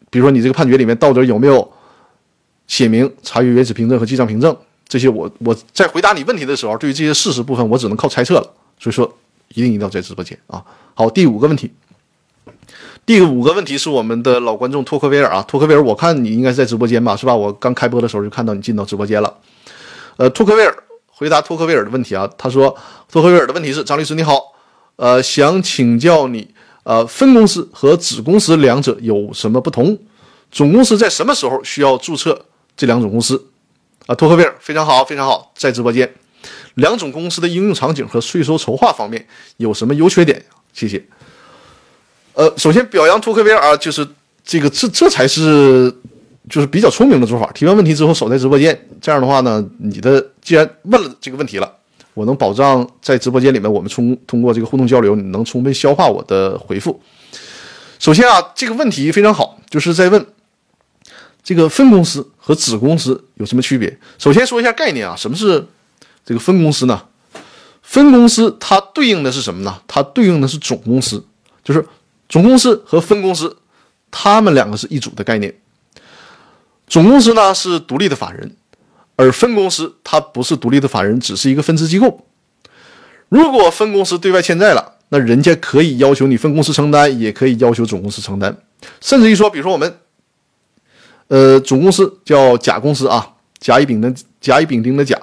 [0.09, 1.69] 比如说你这个判决里面到底有没有
[2.67, 4.55] 写明查阅原始凭证和记账凭证
[4.87, 5.09] 这些？
[5.09, 8.53] 我我在回答你问题的时候，对于这些事实部分，我只能靠猜测了。
[8.79, 9.11] 所以说，
[9.49, 10.63] 一定一定要在直播间啊！
[10.93, 11.71] 好，第五个问题。
[13.07, 17.33] 第五个问题是我们的老观众托克维尔啊，托克维尔，我看你应该是在直播间吧，是吧？
[17.33, 19.33] 我刚开播的时候就看到你进到直播间了。
[20.17, 22.75] 呃，托克维尔回答托克维尔的问题啊，他说
[23.09, 24.51] 托克维尔的问题是张律师你好，
[24.97, 29.97] 呃，想请教你，呃，分公司和子公司两者有什么不同？
[30.51, 32.37] 总公司在什么时候需要注册
[32.75, 33.41] 这两种公司？
[34.07, 36.13] 啊，托克维尔非常好，非常好，在直播间，
[36.73, 40.43] 两种公司的应用场景和税收筹划方面有什么优缺点？
[40.73, 41.01] 谢谢。
[42.37, 44.07] 呃，首先表扬托克维尔啊，就是
[44.45, 45.91] 这个，这这才是
[46.47, 47.51] 就是比较聪明的做法。
[47.51, 51.73] 提完问题之后守在直播间，这样的话呢，你的既然问了这个问题了，
[52.13, 57.01] 我能保障在直播间里面我们充通过这个互动交流，你能充分消化我的回复。
[57.97, 60.23] 首先啊，这个问题非常好，就是在问
[61.43, 63.97] 这个分公司和子公司有什么区别。
[64.19, 65.65] 首先说一下概念啊，什么是
[66.23, 67.01] 这个分公司呢？
[67.81, 69.81] 分公司它对应的是什么呢？
[69.87, 71.25] 它对应的是总公司，
[71.63, 71.83] 就是。
[72.29, 73.57] 总公司和分公司，
[74.11, 75.53] 他们两个是一组的概念。
[76.87, 78.55] 总公司呢是独立的法人，
[79.15, 82.25] 而分公司它不是独立的法人，只是一个分支机构。
[83.29, 88.57] 如果分公司对外欠债了，那人家可以要求你分公司承担，也可以要求总公司承担。
[89.01, 89.99] 甚至于说，比如说我们，
[91.27, 95.19] 呃，总公司叫甲公司啊，甲乙丙的甲乙丙丁的甲，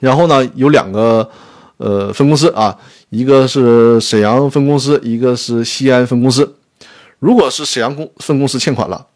[0.00, 1.30] 然后呢有两个
[1.76, 2.78] 呃分公司啊。
[3.10, 6.56] 一个是沈阳分公司，一个是西安分公司。
[7.18, 9.06] 如果是沈阳公分公司欠款了，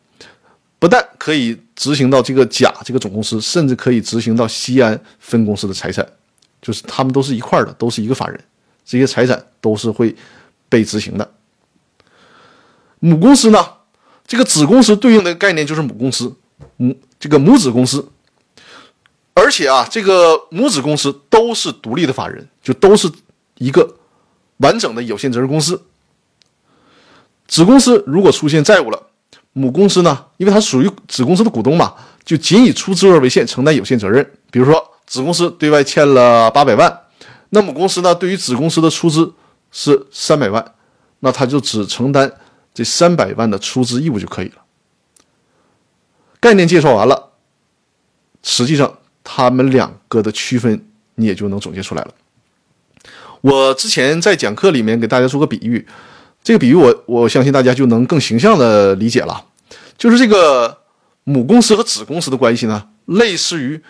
[0.79, 6.07] 不但可以执行到这个甲这个总公司，甚至可以执行到西安分公司的财产，
[6.63, 8.41] 就是他们都是一块的，都是一个法人，
[8.85, 10.17] 这些财产都是会
[10.71, 11.31] 被执行的。
[12.99, 13.65] 母公司呢，
[14.27, 16.35] 这个子公司对应的概念就是母公司，
[16.79, 18.09] 母这个母子公司，
[19.35, 23.09] 而且啊，这个母子公司都是独立的法人，就都是。
[23.59, 23.97] 一个
[24.59, 25.83] 完整的有限责任公司，
[27.47, 29.09] 子公司如果出现债务了，
[29.53, 34.29] 母公司呢，因为它属于子公司的股东嘛，就仅以出资额为限承担有限责任。
[34.51, 37.01] 比如说，子公司对外欠了八百万，
[37.51, 39.33] 那母公司呢，对于子公司的出资
[39.71, 40.75] 是三百万，
[41.21, 42.33] 那他就只承担
[42.73, 44.57] 这三百万的出资义务就可以了。
[46.41, 47.31] 概念介绍完了，
[48.43, 52.15] 实际上他们两个的区分你也就能总结出来了。
[53.43, 55.87] 我之前在讲课里面给大家做个比喻，
[56.43, 59.45] 这个比喻我我相信大家就能更形象的理解了，
[59.99, 60.79] 就是这个
[61.25, 63.83] 母公司和子公司的关系呢，类似于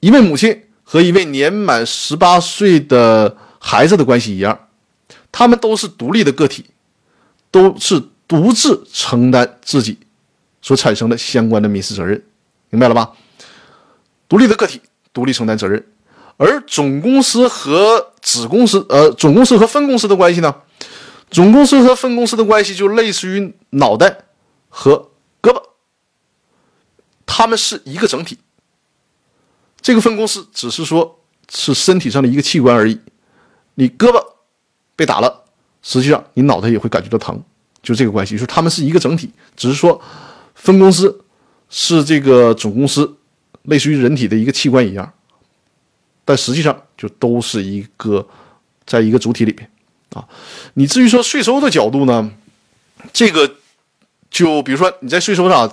[0.00, 4.68] 一位母亲和一位年满十八岁的孩子的关系一样，
[5.32, 6.66] 他们都是独立的个体，
[7.50, 9.98] 都是独自承担自己
[10.62, 12.22] 所产生的相关的民事责任，
[12.70, 13.10] 明白了吧？
[14.28, 14.80] 独立的个体，
[15.12, 15.84] 独立承担责任。
[16.38, 20.52] 而总公司和子公司，呃，总公司和分公司的关系呢？
[21.30, 24.24] 总公司和分公司的关系就类似于脑袋
[24.68, 25.10] 和
[25.40, 25.62] 胳膊，
[27.24, 28.36] 他们是一个整体。
[29.80, 33.00] 这个分公司只是说是身体上的一个器官而已。
[33.74, 34.20] 你胳膊
[34.96, 35.44] 被打了，
[35.80, 37.40] 实际上你脑袋也会感觉到疼，
[37.80, 40.02] 就这个关系，就是他们是一个整体，只是说
[40.56, 41.24] 分公司
[41.70, 43.16] 是这个总公司，
[43.62, 45.12] 类似于人体的一个器官一样，
[46.26, 48.28] 但实际上就都是一个
[48.84, 49.66] 在一个主体里边
[50.12, 50.22] 啊。
[50.74, 52.30] 你至于说税收的角度呢，
[53.14, 53.50] 这个
[54.30, 55.72] 就比如说你在税收上，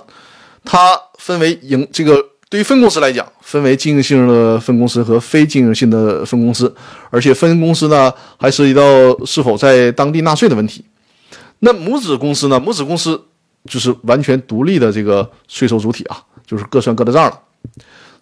[0.64, 2.30] 它分为营这个。
[2.50, 6.72] 对于分公司来讲，分为经营性的分公司和非经营性的分公司，
[7.10, 8.82] 而且分公司呢还涉及到
[9.24, 10.84] 是否在当地纳税的问题。
[11.60, 12.60] 那母子公司呢？
[12.60, 13.20] 母子公司
[13.68, 17.40] 就是完全独立的这个税收主体啊，就是各算各的账了。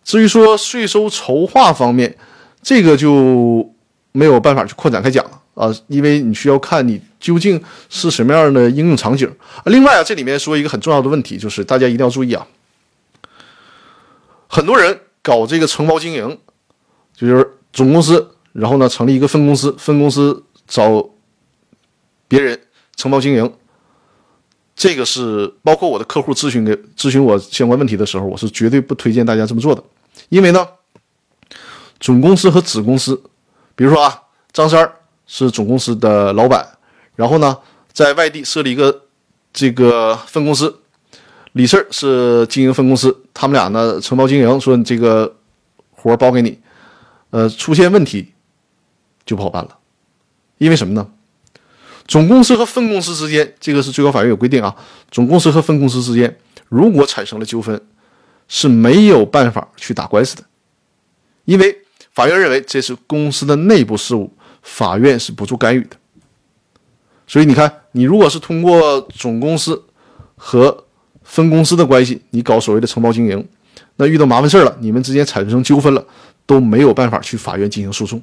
[0.05, 2.17] 至于说税收筹划方面，
[2.63, 3.73] 这个就
[4.13, 9.31] 没有办法去扩展开讲了啊，因为你需要看你究竟是什么样的应用场景。
[9.67, 12.47] 另外啊，这里面说一个很重要的问题，就是大家一定要注意啊。
[14.49, 16.39] 很多人搞这个承包经营，
[17.15, 21.09] 就是总公司，然后呢成立一个分公司，分公司找
[22.29, 22.61] 别人
[22.97, 23.53] 承包经营。
[24.75, 29.83] 这个是包括我的客户咨询给咨询我相关问题的时候，我是绝对不推荐大家这么做的。
[30.29, 30.67] 因为呢，
[32.01, 33.23] 总公司和子公司，
[33.75, 34.91] 比如说啊，张三
[35.27, 36.67] 是总公司的老板，
[37.17, 37.57] 然后呢
[37.93, 39.03] 在外地设立一个
[39.53, 40.79] 这个分公司。
[41.53, 45.37] 李四是经营分公司，他们俩呢承包经营，说这个
[45.91, 46.59] 活包给你，
[47.29, 48.33] 呃，出现问题
[49.27, 49.77] 就不好办了，
[50.57, 51.07] 因为什么呢？
[52.07, 54.75] 总公司和分公司之间，这个是最高法院有规定啊，
[55.11, 56.37] 总公司和分公司之间
[56.69, 57.81] 如果产生了纠纷，
[58.49, 60.45] 是没有办法去打官司的，
[61.45, 61.77] 因为
[62.13, 64.31] 法院认为这是公司的内部事务，
[64.63, 65.97] 法院是不做干预的。
[67.27, 69.83] 所以你看，你如果是通过总公司
[70.37, 70.85] 和
[71.23, 73.49] 分公司的关系，你搞所谓的承包经营，
[73.97, 76.05] 那遇到麻烦事儿了，你们之间产生纠纷了，
[76.45, 78.21] 都没有办法去法院进行诉讼，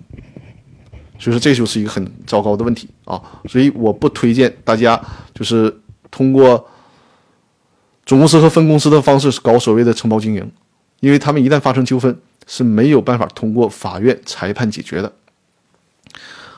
[1.19, 3.21] 所以说这就是一个很糟糕的问题啊！
[3.49, 4.99] 所以我不推荐大家
[5.35, 5.75] 就是
[6.09, 6.65] 通过
[8.05, 10.51] 总公司和分公司的方式搞所谓的承包经营，
[11.01, 15.13] 因为他们一旦发生纠纷是没有办法通过法院裁判解决的，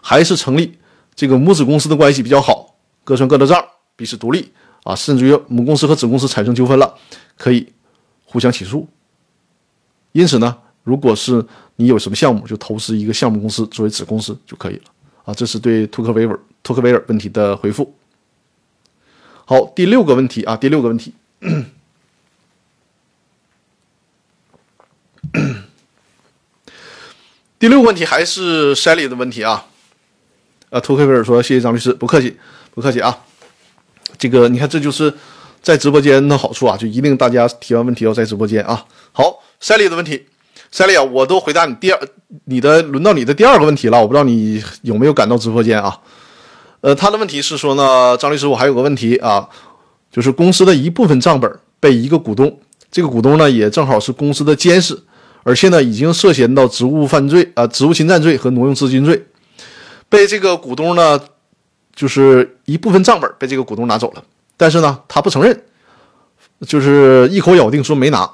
[0.01, 0.77] 还是成立
[1.15, 4.51] 这个母子公司的关系比较好，各算各的账，彼此独立。
[4.83, 6.95] 啊，甚至于母公司和子公司产生纠纷了，
[7.37, 7.71] 可以
[8.25, 8.87] 互相起诉。
[10.11, 14.83] 因此呢，如果是你有什么项目，就投资一个项目公司作为子公司就可以了。
[15.23, 17.93] 啊，这是对托克维尔托克维尔问题的回复。
[19.45, 21.13] 好，第六个问题啊，第六个问题，
[27.59, 29.67] 第六个问题还是 Shelly 的问题啊。
[30.71, 32.37] 啊，托克维尔说：“谢谢张律师，不客气，
[32.73, 33.25] 不客气啊。”
[34.17, 35.13] 这个你看，这就是
[35.61, 36.77] 在直播间的好处啊！
[36.77, 38.85] 就一定大家提完问题要在直播间啊。
[39.11, 40.27] 好，赛丽的问题，
[40.71, 41.99] 赛丽啊，我都回答你第二，
[42.45, 44.01] 你的轮到你的第二个问题了。
[44.01, 45.99] 我不知道你有没有赶到直播间啊？
[46.79, 49.47] 呃，他的问题是说呢，张律师，我还有个问题啊，
[50.11, 52.59] 就是公司的一部分账本被一个股东，
[52.91, 55.03] 这个股东呢也正好是公司的监事，
[55.43, 59.25] 而且呢已经涉嫌到职务犯罪啊，职务侵占罪和挪用资金罪，
[60.09, 61.19] 被这个股东呢。
[61.93, 64.23] 就是一部分账本被这个股东拿走了，
[64.55, 65.63] 但是呢，他不承认，
[66.65, 68.27] 就是一口咬定说没拿。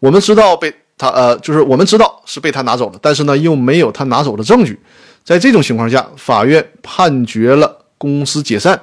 [0.00, 4.78] 我们知道被他呃，就是我们知道是被他拿走了，但是呢，又没有他拿走的证据。
[5.24, 8.80] 在这种情况下，法院判决了公司解散。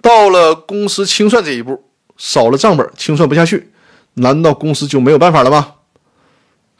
[0.00, 1.84] 到了公司清算这一步，
[2.16, 3.72] 少了账本清算不下去，
[4.14, 5.74] 难道公司就没有办法了吗？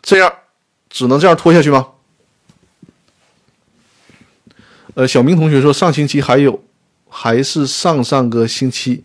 [0.01, 0.33] 这样
[0.89, 1.89] 只能这样拖下去吗？
[4.95, 6.63] 呃，小明同学说上星期还有，
[7.09, 9.05] 还是上上个星期，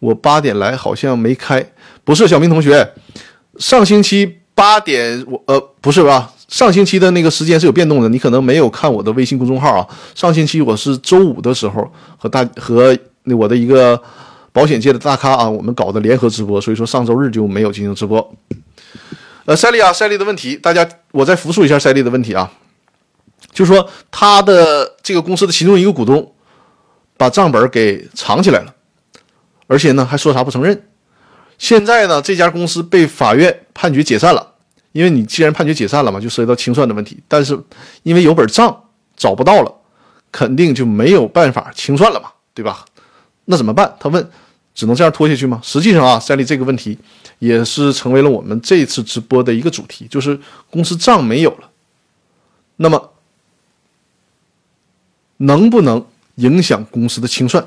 [0.00, 1.64] 我八点来好像没开，
[2.02, 2.92] 不是小明同学，
[3.58, 6.32] 上星期八点我呃不是吧？
[6.48, 9.86] 上星期的那个时间是有变动的，你可能没有看我的微信公众号啊。
[10.16, 12.98] 上星期我是周五的时候和大和
[13.38, 14.02] 我的一个
[14.50, 18.34] 保险界的大咖啊，我们搞的联合直播，所以说上周日就没有进行直播。
[19.44, 22.50] 呃，赛利啊，赛利的问题，大家我再复述一下赛利的问题啊。
[23.52, 26.32] 就是说，他的这个公司的其中一个股东
[27.16, 28.74] 把账本给藏起来了，
[29.70, 30.88] 而且呢还说啥不承认。
[31.56, 34.54] 现在呢，这家公司被法院判决解散了，
[34.90, 37.20] 因为你既然判决解散了嘛，就涉及到清算的问题。
[37.28, 37.56] 但是
[38.02, 38.84] 因为有本账
[39.16, 39.72] 找不到了，
[40.32, 42.84] 肯定就没有办法清算了嘛，对吧？
[43.44, 43.94] 那怎么办？
[44.00, 44.28] 他问，
[44.74, 45.60] 只能这样拖下去吗？
[45.62, 46.98] 实际上啊，赛利这个问题
[47.38, 50.36] 也是成为了我们这次直播的一个主题，就是
[50.68, 51.70] 公司账没有了，
[52.76, 53.12] 那么。
[55.42, 56.04] 能不能
[56.34, 57.66] 影响公司的清算？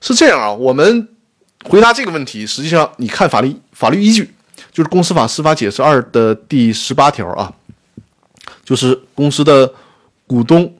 [0.00, 1.08] 是这样啊，我们
[1.64, 4.30] 回答这个问题，实际上你看法律法律依据，
[4.72, 7.52] 就是《公司法司法解释二》的第十八条啊，
[8.64, 9.72] 就是公司的
[10.26, 10.72] 股东、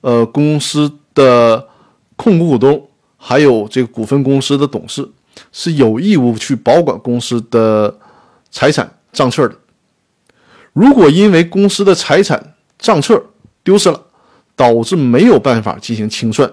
[0.00, 1.68] 呃公司的
[2.16, 5.08] 控股股东，还有这个股份公司的董事
[5.52, 7.96] 是有义务去保管公司的
[8.50, 9.56] 财产账册的。
[10.72, 13.22] 如果因为公司的财产账册
[13.62, 14.00] 丢失了，
[14.56, 16.52] 导致没有办法进行清算，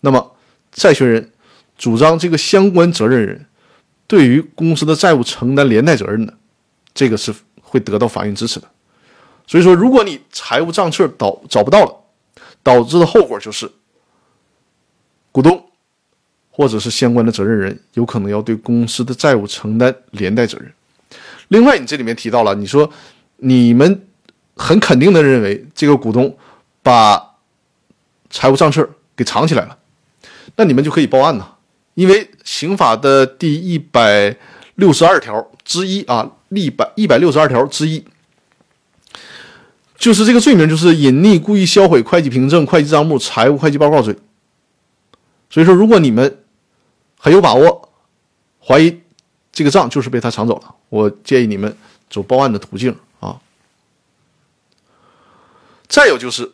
[0.00, 0.32] 那么
[0.72, 1.30] 债权人
[1.78, 3.46] 主张这个相关责任人
[4.06, 6.34] 对于公司的债务承担连带责任的，
[6.92, 8.68] 这个是会得到法院支持的。
[9.46, 11.94] 所以说，如果你财务账册导找不到了，
[12.62, 13.70] 导致的后果就是
[15.30, 15.64] 股东
[16.50, 20.72] 或者是相关的责任人有可能要对公司的债务承担连带责任。
[21.48, 22.90] 另外，你这里面提到了，你说。
[23.44, 24.06] 你们
[24.54, 26.38] 很肯定的认为这个股东
[26.80, 27.20] 把
[28.30, 29.76] 财务账册给藏起来了，
[30.56, 31.46] 那你们就可以报案呐。
[31.94, 34.34] 因为刑法的第一百
[34.76, 38.02] 六十二条之一啊，一百一百六十二条之一，
[39.96, 44.16] 就是这个罪名就是隐匿、故意销毁会计凭证、会计账目、财务会计报告罪。
[45.50, 46.38] 所以说，如果你们
[47.18, 47.90] 很有把握，
[48.58, 49.02] 怀疑
[49.52, 51.76] 这个账就是被他藏走了，我建议你们
[52.08, 53.38] 走报案的途径啊。
[55.86, 56.50] 再有就是，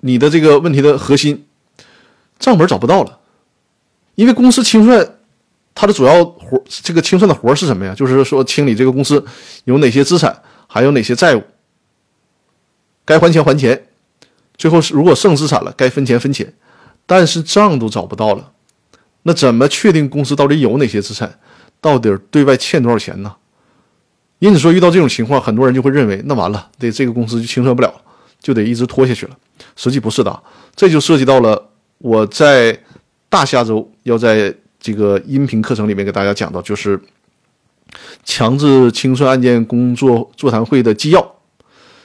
[0.00, 1.46] 你的这个问题的核心，
[2.44, 3.18] 账本找不到了，
[4.16, 5.16] 因为公司清算，
[5.74, 7.94] 它的主要活，这个清算的活是什么呀？
[7.94, 9.24] 就是说清理这个公司
[9.64, 11.42] 有哪些资产，还有哪些债务，
[13.06, 13.86] 该还钱还钱，
[14.58, 16.52] 最后是如果剩资产了，该分钱分钱，
[17.06, 18.52] 但是账都找不到了，
[19.22, 21.38] 那怎么确定公司到底有哪些资产，
[21.80, 23.34] 到底对外欠多少钱呢？
[24.40, 27.90] 因此说，遇到这种情况，很多人就会认为，那完了，这这个公司就清算不了。
[28.40, 29.34] 就得一直拖下去了，
[29.74, 30.42] 实际不是的，
[30.76, 31.70] 这就涉及到了
[32.04, 32.78] 我在
[33.30, 37.00] 大下周要在这个音频课程里面给大家讲到，就是
[38.24, 41.34] 强制清算案件工作座谈会的纪要。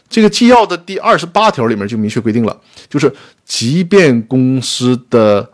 [0.07, 5.51] 这个纪要的第二十八条里面就明确规定了，就是即便公司的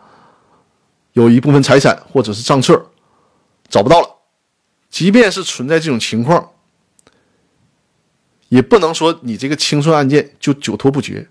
[1.14, 2.86] 有一部分财产或者是账册
[3.68, 4.08] 找不到了，
[4.88, 6.50] 即便是存在这种情况。
[8.48, 11.28] 也不能说你这个清算案件就久拖不决，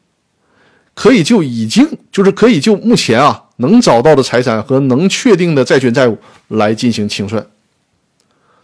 [0.96, 6.18] 可以就已经就是可以就目前啊能找到的财产和能确定的债权债务
[6.48, 7.46] 来进行清算，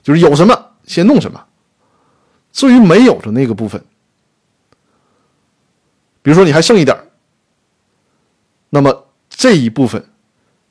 [0.02, 1.46] 就是有什么先弄什么。
[2.54, 3.84] 至于没有的那个部分，
[6.22, 6.98] 比如说你还剩一点
[8.70, 10.04] 那么这一部分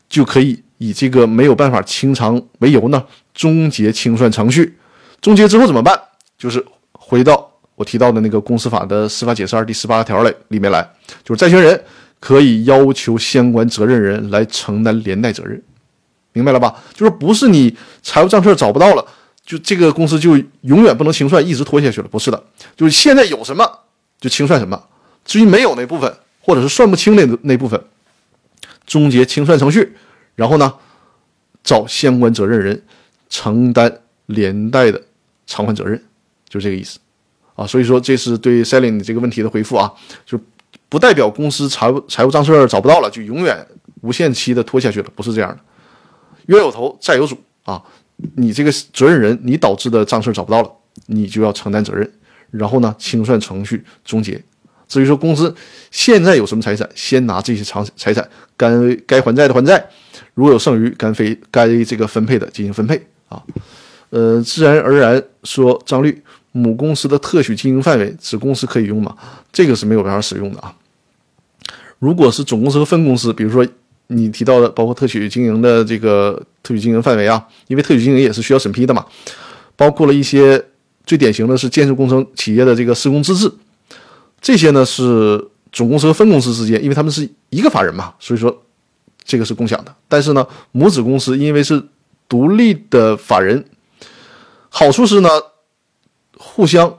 [0.08, 4.78] 就可以以这个没有办法清偿为由呢，终结清算程序。
[5.20, 6.00] 终结之后怎么办？
[6.38, 7.49] 就是回到。
[7.81, 10.87] 我提到的那个公司法的司法解释二第十八条里里面来，
[11.24, 11.83] 就是债权人
[12.18, 15.62] 可以要求相关责任人来承担连带责任，
[16.35, 16.76] 明白了吧？
[16.93, 19.03] 就是不是你财务账册找不到了，
[19.47, 22.09] 就这个公司就永远不能清算，一直拖下去了？
[22.09, 22.45] 不是的，
[22.76, 23.66] 就是现在有什么
[24.20, 24.78] 就清算什么，
[25.24, 27.83] 至于没有那部分或者是算不清那那部分，
[28.85, 29.97] 终结清算程序，
[30.35, 30.74] 然后呢，
[31.64, 32.83] 找相关责任人
[33.31, 35.01] 承担连带的
[35.47, 36.05] 偿还责任，
[36.47, 36.99] 就这个意思。
[37.61, 39.92] 啊，所以说这是对 Selling 你这个问题的回复啊，
[40.24, 40.40] 就
[40.88, 43.66] 不代表公司财务财务账册找不到了就永远
[44.00, 45.58] 无限期的拖下去了，不是这样的。
[46.46, 47.82] 冤有头债有主啊，
[48.36, 50.72] 你这个责任人你导致的账册找不到了，
[51.08, 52.11] 你就要承担责任，
[52.50, 54.42] 然后呢清算程序终结。
[54.88, 55.54] 至于说公司
[55.90, 58.70] 现在有什么财产，先拿这些长财产该
[59.06, 59.86] 该还债的还债，
[60.32, 63.42] 如果有剩余该非该这个分配的进行分配啊。
[64.08, 66.22] 呃，自然而然说张律。
[66.53, 69.16] 母公司的特许经营范围，子公司可以用吗？
[69.53, 70.74] 这个是没有办法使用的啊。
[72.01, 73.66] 如果是总公司和分公司，比如说
[74.09, 79.07] 你提到的包括特许经营的这个特许经营范围啊，因为特许经营也是需要审批的嘛，
[79.76, 80.61] 包括了一些
[81.07, 83.53] 最典型的是建设工程企业的这个施工资质，
[84.40, 88.62] 这些呢是总公司和分公司之间，因为他们是一个法人嘛，所以说
[89.22, 89.94] 这个是共享的。
[90.09, 91.80] 但是呢，母子公司因为是
[92.28, 93.64] 独立的法人，
[94.68, 95.28] 好处是呢。
[96.43, 96.99] 互相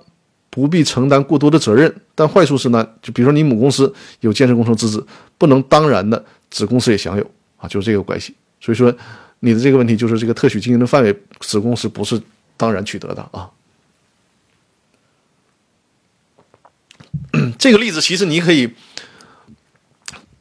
[0.51, 5.03] 不必承担过多的责任，但坏处是呢，就比如说你母公司有建设工程资质，
[5.39, 8.35] 不能当然的子公司也享有啊，就是这个关系。
[8.59, 8.95] 所以说
[9.39, 12.21] 你的这个问题就是这个特许经营的范围，子公司不是
[12.55, 13.49] 当然取得的啊。
[17.57, 18.69] 这个例子其实你可以，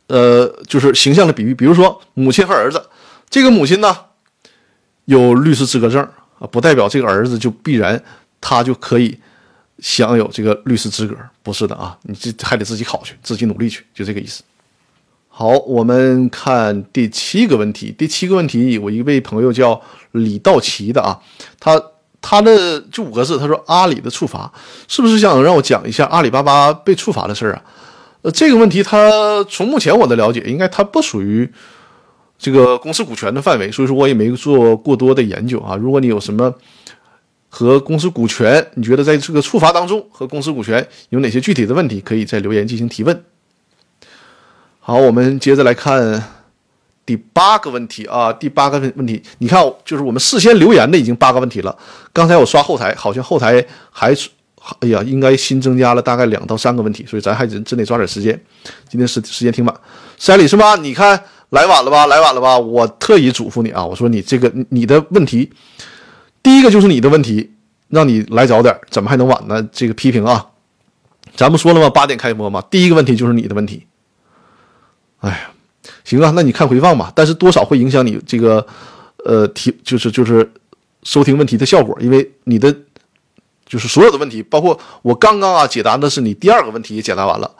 [0.08, 2.84] 呃，就是形象的比喻，比如说母亲和儿子，
[3.30, 3.96] 这个母亲呢
[5.06, 6.02] 有律师资格证
[6.38, 8.02] 啊，不代表这个儿子就必然。
[8.40, 9.18] 他就可以
[9.78, 14.42] 享有这个律师资格，不是的啊，你这还得自己考去，自己努力去，就这个意思。
[15.28, 17.94] 好，我们看第七个问题。
[17.96, 19.80] 第七个问题，我一位朋友叫
[20.12, 21.18] 李道奇的啊，
[21.58, 21.80] 他
[22.20, 24.52] 他的就五个字，他说阿里的处罚
[24.86, 27.62] 是不是想让我讲一下阿里巴巴被处罚的事儿啊？
[28.22, 31.50] 呃，这个问题它从目前我的了解，应该它不属于
[32.38, 35.74] 这个公司股权的范围，所以说我也没做过多的研究啊。
[35.74, 36.52] 如果你有什么
[37.52, 43.24] 和公司股权，你觉得在这个处罚当中和公司股权有哪些具体的问题，可以在留言进行提问。
[44.78, 46.22] 好，我们接着来看
[47.04, 51.76] 第八个问题啊，第八个问问题，你看，就是我们事先留言的已经八个问题了。
[52.12, 54.14] 刚才我刷后台，好像后台还，
[54.78, 58.40] 哎呀，应该新增加了大概两到三个问题，所以咱还真真得抓点时间。
[58.88, 59.80] 今天时时间挺晚，
[60.16, 60.76] 山里是吧？
[60.76, 61.20] 你看
[61.50, 62.06] 来晚了吧？
[62.06, 62.56] 来晚了吧？
[62.56, 65.50] 我特意嘱咐你啊，我说你这个你的问题。
[66.42, 67.52] 第一个就是你的问题，
[67.88, 69.62] 让你来早点，怎么还能晚呢？
[69.72, 70.46] 这个批评啊，
[71.36, 71.90] 咱不说了吗？
[71.90, 72.62] 八点开播嘛。
[72.70, 73.86] 第一个问题就是你的问题。
[75.20, 75.50] 哎呀，
[76.04, 77.12] 行啊，那你看回放吧。
[77.14, 78.66] 但是多少会影响你这个
[79.24, 80.50] 呃提，就是就是
[81.02, 82.74] 收听问题的效果，因为你的
[83.66, 87.50] 就是所有的问题，包括我刚刚啊解答的是你第二个问题也解答完了。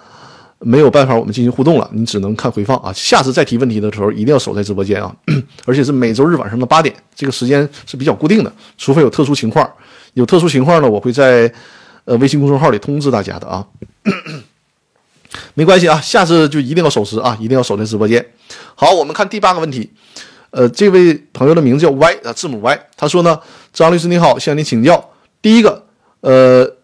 [0.62, 2.92] 没有办法，我们进行互动了，你只能看回放啊。
[2.92, 5.10] 下次再提问题的时候，一定要守在直播间啊，
[5.64, 9.66] 而且是每周日晚上的八点，这个时间是比较固定的，除非有特殊情况。
[10.12, 11.50] 有特殊情况呢，我会在
[12.04, 13.66] 呃微信公众号里通知大家的啊。
[15.54, 18.24] 没关系啊，下次就一定要守时啊，一定要守在直播间。
[18.74, 19.90] 好，我们看第八个问题，
[20.50, 23.40] 呃，这位朋友的名字叫 Y 啊，字母 Y，他说呢，
[23.72, 25.86] 张律师你好，向您请教，第一个，
[26.20, 26.76] 呃，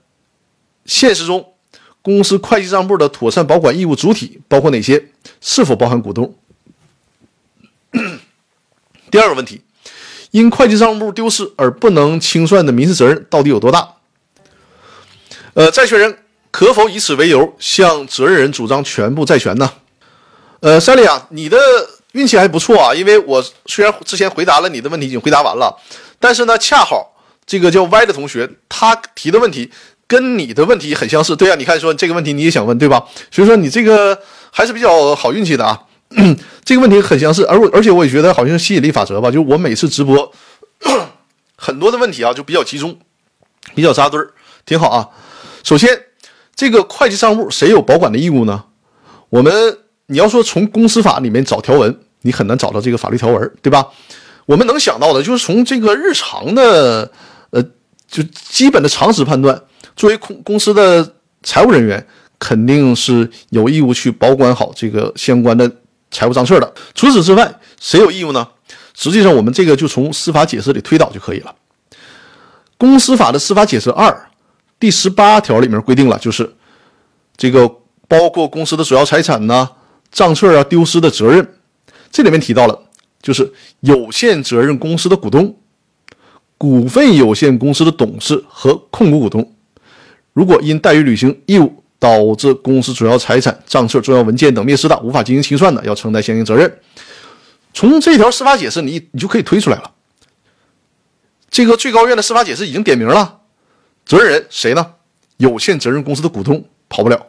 [0.87, 1.45] 现实中。
[2.07, 5.07] 公司会计账簿的妥善保管义务主体包括哪些？
[5.41, 6.33] 是否包含股东？
[9.11, 9.63] 第二个问题，
[10.31, 13.97] 因会计账簿丢失而不能清算的民事责任到底有多大？
[15.55, 16.17] 呃，债权人
[16.53, 19.69] 可否以此为由向责任人主张全部债权呢？
[20.61, 21.59] 呃，三里啊，你的
[22.13, 25.77] 运气还不错啊，因为我虽然之前回答了你的问题，已经回答完了，
[26.21, 29.73] 但是呢，恰好这个叫 Y 的同学他提的问题。
[30.09, 33.05] 跟你的问题很相似，对啊，你看说这个问题你也想问，对吧？
[33.31, 34.19] 所以说你这个
[34.51, 35.83] 还是比较好运气的啊。
[36.65, 40.33] 这个问题很相似，而我而且我也觉得好像吸引力法则吧，就我每次直播
[41.59, 42.97] 很多的问题啊，就比较集中，
[43.75, 44.31] 比较扎堆儿，
[44.65, 45.09] 挺好啊。
[45.65, 45.91] 首先，
[46.55, 48.65] 这个会计账簿谁有保管的义务呢？
[49.31, 53.85] 我们你要说从公司法里面找条文，你很难找到这个法律条文，对吧？
[54.47, 57.11] 我们能想到的就是从这个日常的
[57.51, 57.61] 呃，
[58.09, 59.61] 就基本的常识判断。
[59.97, 62.07] 作为公公司的财务人员，
[62.39, 65.71] 肯定是有义务去保管好这个相关的
[66.11, 66.73] 财务账册的。
[66.95, 68.47] 除此之外，谁有义务呢？
[68.95, 71.55] 实际上，我们这个就从司法解释里推导就可以了。
[72.79, 74.31] 公司法的司法解释二
[74.79, 76.55] 第十八条里面规定了，就是
[77.37, 77.67] 这个
[78.07, 79.69] 包括公司的主要财产呢、
[80.11, 81.47] 账册啊丢失的责任。
[82.11, 82.79] 这里面提到了，
[83.23, 85.57] 就是有限责任公司的股东、
[86.59, 89.56] 股份有限公司的董事和控股股东。
[90.37, 96.71] 如果因怠于履行义务导致公司主要财产、账册、重要文件等灭失的，无法进行清算的，要承担相应责任。
[97.73, 99.91] 从这条司法解释，你你就可以推出来了。
[101.51, 103.41] 这个最高院的司法解释已经点名了，
[104.05, 104.93] 责任人谁呢？
[105.39, 107.29] 有限责任公司的股东跑不了。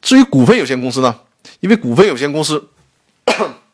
[0.00, 1.14] 至于股份有限公司呢？
[1.60, 2.66] 因为股份有限公司，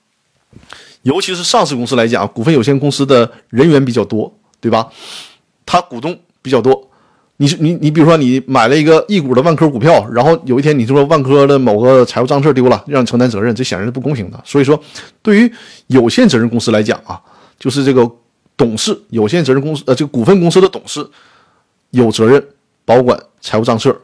[1.03, 4.91] 尤其是上市公司来讲，股份有限公司的人员比较多，对吧？
[5.65, 6.86] 他股东比较多。
[7.39, 14.41] 你是你你比如说你买了一个一股的万科股票，然后有一天你说万科的某个财务账册丢了，让你承担责任，这显然是不公平的。
[14.43, 14.83] 所以说，
[15.21, 15.53] 对于
[15.89, 17.21] 有限责任公司来讲啊，
[17.59, 18.11] 就是这个
[18.57, 21.07] 董事有限责任公司呃这个股份公司的董事
[21.91, 22.43] 有责任
[22.87, 23.95] 保管财务账册，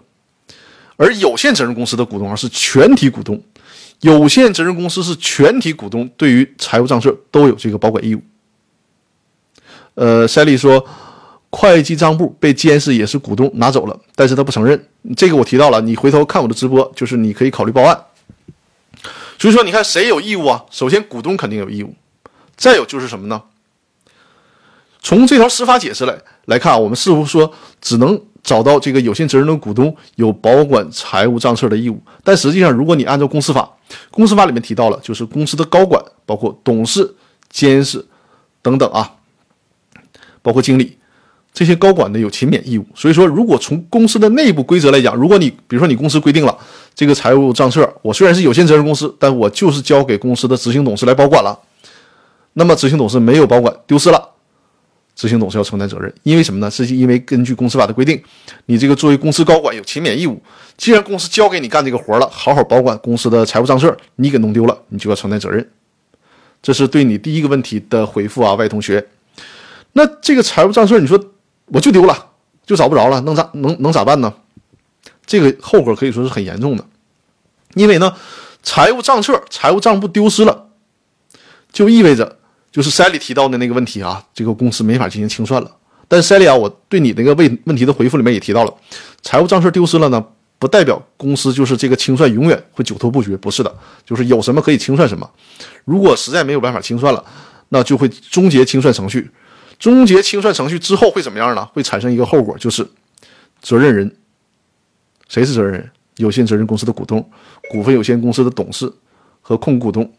[0.97, 3.43] 而有限责任公司的股东啊是全体股东，
[4.03, 8.21] 有限责任公司是全体股东，对于财务账册都有这个保管义务。
[9.95, 10.85] 呃，赛利说。
[11.53, 14.89] 会计账簿被监视也是股东拿走了，但是他不承认。
[15.15, 18.05] 这个我提到了，你回头看我的直播，就是你可以考虑报案。
[19.39, 20.65] 所以说，你看谁有义务啊？
[20.71, 21.95] 首先，股东肯定有义务。
[22.57, 23.43] 再有就是什么呢？
[25.03, 33.69] 从这条司法解释来来看啊，我们似乎说只能找到这个有限责任的股东有保管财务账册的义务，但实际上，如果你按照公司法，
[34.11, 37.15] 公司法里面提到了，就是公司的高管，包括董事、
[37.51, 38.07] 监事
[38.63, 39.17] 等等啊，
[40.41, 40.97] 包括经理。
[41.53, 46.59] 这些高管呢有勤勉义务，所以说，如果从公司的内部规则来讲，如果你比如说你公司规定了
[46.95, 51.59] 这个财务账册，我虽然是有限责任公司，但我就是交给公司的执行董事来保管了，
[52.55, 54.31] 那么执行董事没有保管丢失了，
[55.15, 56.71] 执行董事要承担责任，因为什么呢？
[56.71, 58.19] 是因为根据公司法的规定，
[58.65, 60.41] 你这个作为公司高管有勤勉义务，
[60.79, 65.69] 既然公司交给你干这个活了，好好保管公司的财务账册，你给弄丢了，你就要承担责任。
[66.63, 69.07] 这是对你第一个问题的回复啊，外同学。
[69.93, 71.23] 那这个财务账册，你说？
[71.73, 72.27] 我就丢了，
[72.67, 74.33] 就找不着了，能咋能能咋办呢？
[75.25, 76.85] 这个后果可以说是很严重的。
[77.75, 78.15] 因为呢，
[78.63, 80.69] 财务账册、财务账簿丢失了，
[81.73, 82.39] 就意味着
[82.71, 85.71] 就是 Sally 提到的那个问题啊，这个公司没法进行清算了。
[86.07, 88.75] 但是 Sally 啊，我对你那个问问题的回复里面也提到了，
[89.23, 90.23] 财务账册丢失了呢，
[90.59, 95.31] 不代表公司就是这个清算永远会久拖不决，不是的，就是有什么可以清算什么。
[95.87, 97.25] 如果实在没有办法清算了，
[97.71, 99.31] 那就会终结清算程序。
[99.83, 101.67] 终结清算程序之后会怎么样呢？
[101.73, 102.89] 会产生一个后果，就是
[103.61, 104.17] 责任人
[105.27, 105.91] 谁是责任人？
[106.19, 107.29] 有限责任公司的股东、
[107.69, 108.93] 股份有限公司的董事
[109.41, 110.15] 和控股股东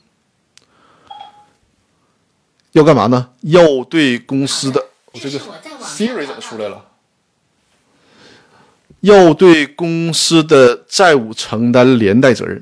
[2.73, 3.29] 要干嘛呢？
[3.39, 4.83] 要对公司的
[5.13, 5.39] 我这个
[5.81, 6.85] Siri 怎么出来了？
[8.99, 12.61] 要对公司的债务承担连带责任。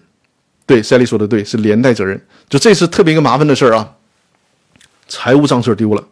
[0.68, 2.24] 对，赛利说的对，是连带责任。
[2.48, 3.96] 就这是特别一个麻烦的事儿啊，
[5.08, 6.08] 财务账册丢了。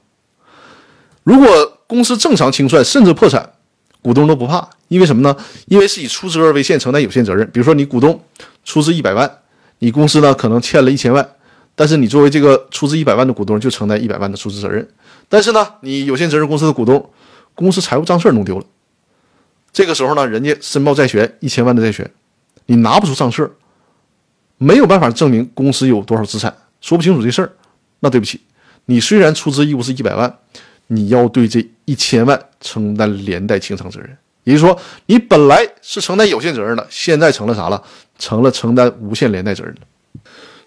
[1.29, 1.47] 如果
[1.85, 3.47] 公司正常清算，甚至破产，
[4.01, 5.37] 股东都不怕，因为什么呢？
[5.67, 7.47] 因为是以出资额为限承担有限责任。
[7.51, 8.19] 比如说，你股东
[8.63, 9.31] 出资一百万，
[9.77, 11.29] 你公司呢可能欠了一千万，
[11.75, 14.89] 但是你作为这个出资一百万的股东，就承担一百万的出资责任。
[15.27, 17.11] 但是呢，你有限责任公司的股东，
[17.53, 18.65] 公司财务账册弄丢了，
[19.71, 22.09] 这个时候呢，人家申报债权一千万的债权，
[22.65, 23.51] 你拿不出账册，
[24.57, 26.51] 没有办法证明公司有多少资产，
[26.81, 27.51] 说不清楚这事儿，
[27.99, 28.41] 那对不起，
[28.85, 30.35] 你虽然出资义务是一百万。
[30.91, 34.09] 你要对这一千万承担连带清偿责任，
[34.43, 37.81] 也就是说，你本来是承担有限责任的，现在成了啥了？
[38.17, 39.73] 成了承担无限连带责任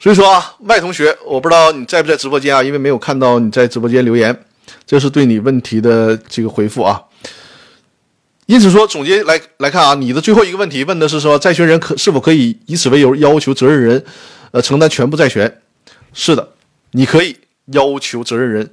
[0.01, 4.37] 所以说啊，麦同学，我不知道你在不在直播间啊，因为没有看到你在直播间留言，
[4.87, 7.03] 这是对你问题的这个回复啊。
[8.47, 14.05] 因此说，总结来来看啊，你的最后一个问题问的是说，债权人可是否可以以此为由要求责任人，
[14.51, 15.61] 呃，承担全部债权？
[16.13, 16.49] 是的，
[16.93, 18.71] 你可以要求责任人。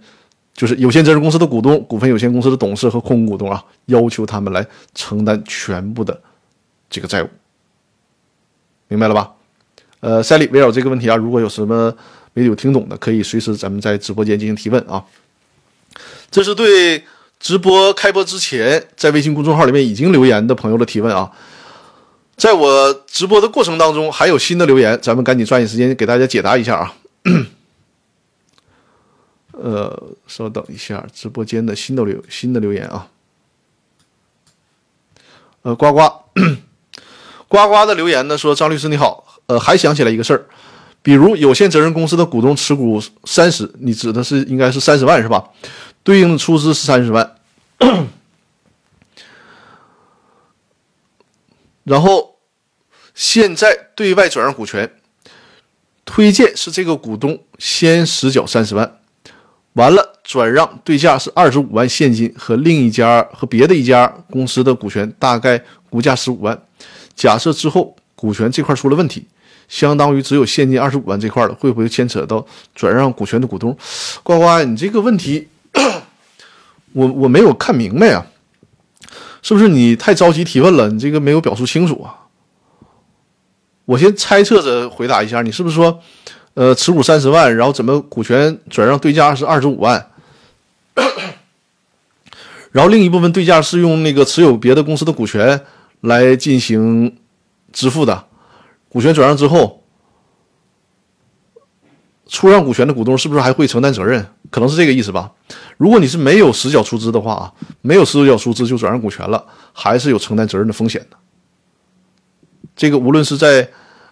[0.59, 6.21] 就是有限责任公司的股东、股份有限公司的董事和控股股东啊，要求他们来承担全部的
[6.89, 7.29] 这个债务，
[8.89, 9.31] 明白了吧？
[10.01, 11.95] 呃，赛里围绕这个问题啊，如果有什么
[12.33, 15.01] 没有听懂的，可以随时咱们在直播间进行提问啊。
[16.29, 17.01] 这是对
[17.39, 21.31] 直播开播之前在微信公众号里面已经留言的朋友的提问啊。
[22.35, 26.93] 在我直播的过程当中，还有新的留言，咱们赶紧抓紧时间给大家解答一下啊。
[29.61, 33.09] 呃，稍等一下，直播间的新的留新的留言啊。
[35.63, 35.99] 呃，呱呱，
[37.49, 40.45] 呱呱的留言呢说：“张律师你好，呃，还想起来一个事儿，
[41.01, 45.49] 比如有限责任公司的股东持股三十，你指的是应该是三十万是吧？
[46.03, 47.35] 对应的出资是三十万，
[51.83, 52.37] 然后
[53.13, 54.89] 现在对外转让股权，
[56.05, 58.95] 推荐是这个股东先实缴三十万。”
[59.73, 66.59] 完了，转让对价是二十五万现金和另一家和别的一家公司的股权，大概估价十五万。
[67.15, 69.25] 假设之后股权这块出了问题，
[69.67, 73.77] 相当于只有现金二十五万这块了，会不会牵扯到转让股权的股东？
[74.23, 75.47] 呱呱，你这个问题，
[76.93, 78.25] 我我没有看明白啊，
[79.41, 80.89] 是不是你太着急提问了？
[80.89, 82.25] 你这个没有表述清楚啊？
[83.85, 86.01] 我先猜测着回答一下，你是不是说？
[86.59, 90.11] 呃，持股三十万，然后怎么股权转让对价是二十五万，
[92.73, 95.61] 然后另一部分对价是用那个持有别的公司的股权
[96.01, 97.17] 来进行
[97.71, 98.25] 支付的。
[98.89, 99.81] 股权转让之后，
[102.27, 104.27] 出让股权的股东是不是还会承担责任？
[104.49, 105.31] 可能是这个意思吧。
[105.77, 111.15] 如果你是没有实缴出资的话啊，没有实缴出资就转让股权了，还是有承担责任的风险的。
[112.75, 113.69] 这个无论是在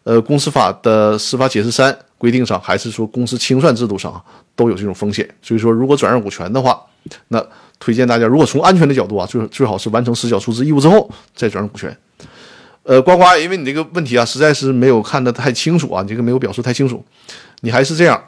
[0.07, 1.95] 呃公司法的司法解释三。
[2.19, 4.19] 规定上还是说公司清算制度上
[4.55, 6.81] 都有这种风险，所以说如果转让股权的话，
[7.27, 7.39] 那
[7.79, 11.95] 推荐大家如果从安全的角度啊，最最好是完成实缴出资义务之后再转让股权。
[12.81, 17.05] 呃，呱呱，因为你这个问题啊实在是没有看得太清楚啊，你这个没有表述太清楚，
[17.61, 18.19] 你还是这样。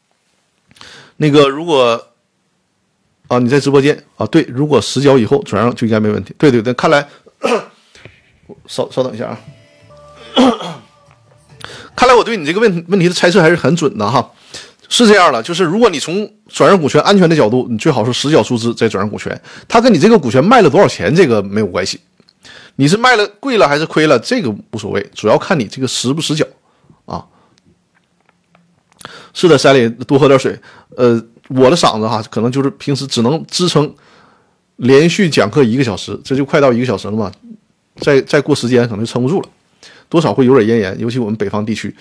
[1.16, 2.08] 那个如果
[3.28, 6.34] 啊你在直播间啊对，如果实缴以后转让就应该没问题。
[6.36, 7.08] 对对对，看来
[8.68, 9.40] 稍稍等一下啊。
[11.94, 14.30] 看来我对你这个问问题的猜测还是很准的哈，
[14.88, 22.00] 是这样的，就是如果你从转让股权安全的角度，你最好是实缴出资再转让股权，他跟你这个股权卖了多少钱这个没有关系，
[22.76, 26.44] 你是卖了贵了还是亏了这个无所谓，主要看你这个实不实缴
[27.04, 27.24] 啊。
[29.34, 30.58] 是的，山里多喝点水。
[30.96, 33.94] 呃，我的嗓子哈，可能就是平时只能支撑
[34.76, 37.32] 连续讲课一个小时，这就快到一个小时了嘛，
[37.96, 39.48] 再再过时间可能就撑不住了。
[40.12, 41.94] 多少会有点咽炎，尤其我们北方地区。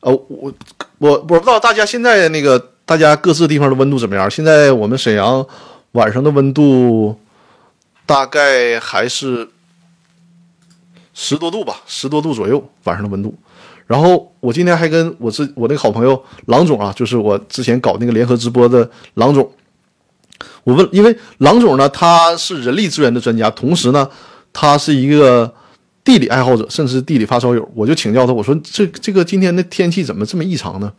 [0.00, 0.50] 呃，我
[0.96, 4.30] 我我不知道大家现在那个大家各自地方的温度怎么样。
[4.30, 5.46] 现在我们沈阳
[5.92, 7.14] 晚上的温度
[8.06, 9.46] 大概还是
[11.12, 13.34] 十多度吧，十多度左右晚上的温度。
[13.86, 19.52] 然后我今天还跟我自我那个好朋友郎总啊，就是我之前搞那个联合直播的郎总，
[20.64, 24.08] 我问，因为郎总呢他是人力资源的专家，同时呢
[24.54, 25.52] 他是一个
[26.08, 30.90] 地理爱好者，甚至是地理发烧友，我就请教他，我说这这个今天的天气怎么这么异常呢？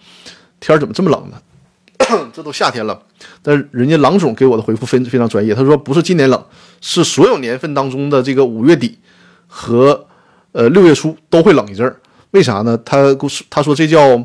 [0.59, 1.41] 天儿怎么这么冷呢？
[2.31, 3.01] 这都夏天了，
[3.41, 6.45] 但是人家郎总给我的回复非非常专业，他说不是今年冷，
[6.79, 8.99] 是所有年份当中的这个五月底
[9.47, 10.05] 和
[10.51, 11.99] 呃六月初都会冷一阵儿。
[12.29, 12.77] 为啥呢？
[12.85, 13.17] 他
[13.49, 14.23] 他说这叫，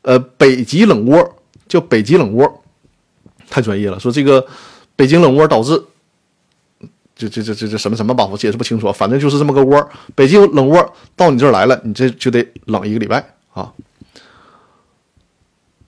[0.00, 1.36] 呃，北极冷窝，
[1.68, 2.62] 叫北极冷窝，
[3.50, 4.00] 太专业了。
[4.00, 4.46] 说这个
[4.96, 5.78] 北京冷窝导致，
[7.16, 9.90] 这这这这这什么什么吧，我解释不清楚，反正就是这么个窝。
[10.14, 13.72] 北京冷窝到你这儿来了，你这就得冷一个礼拜啊。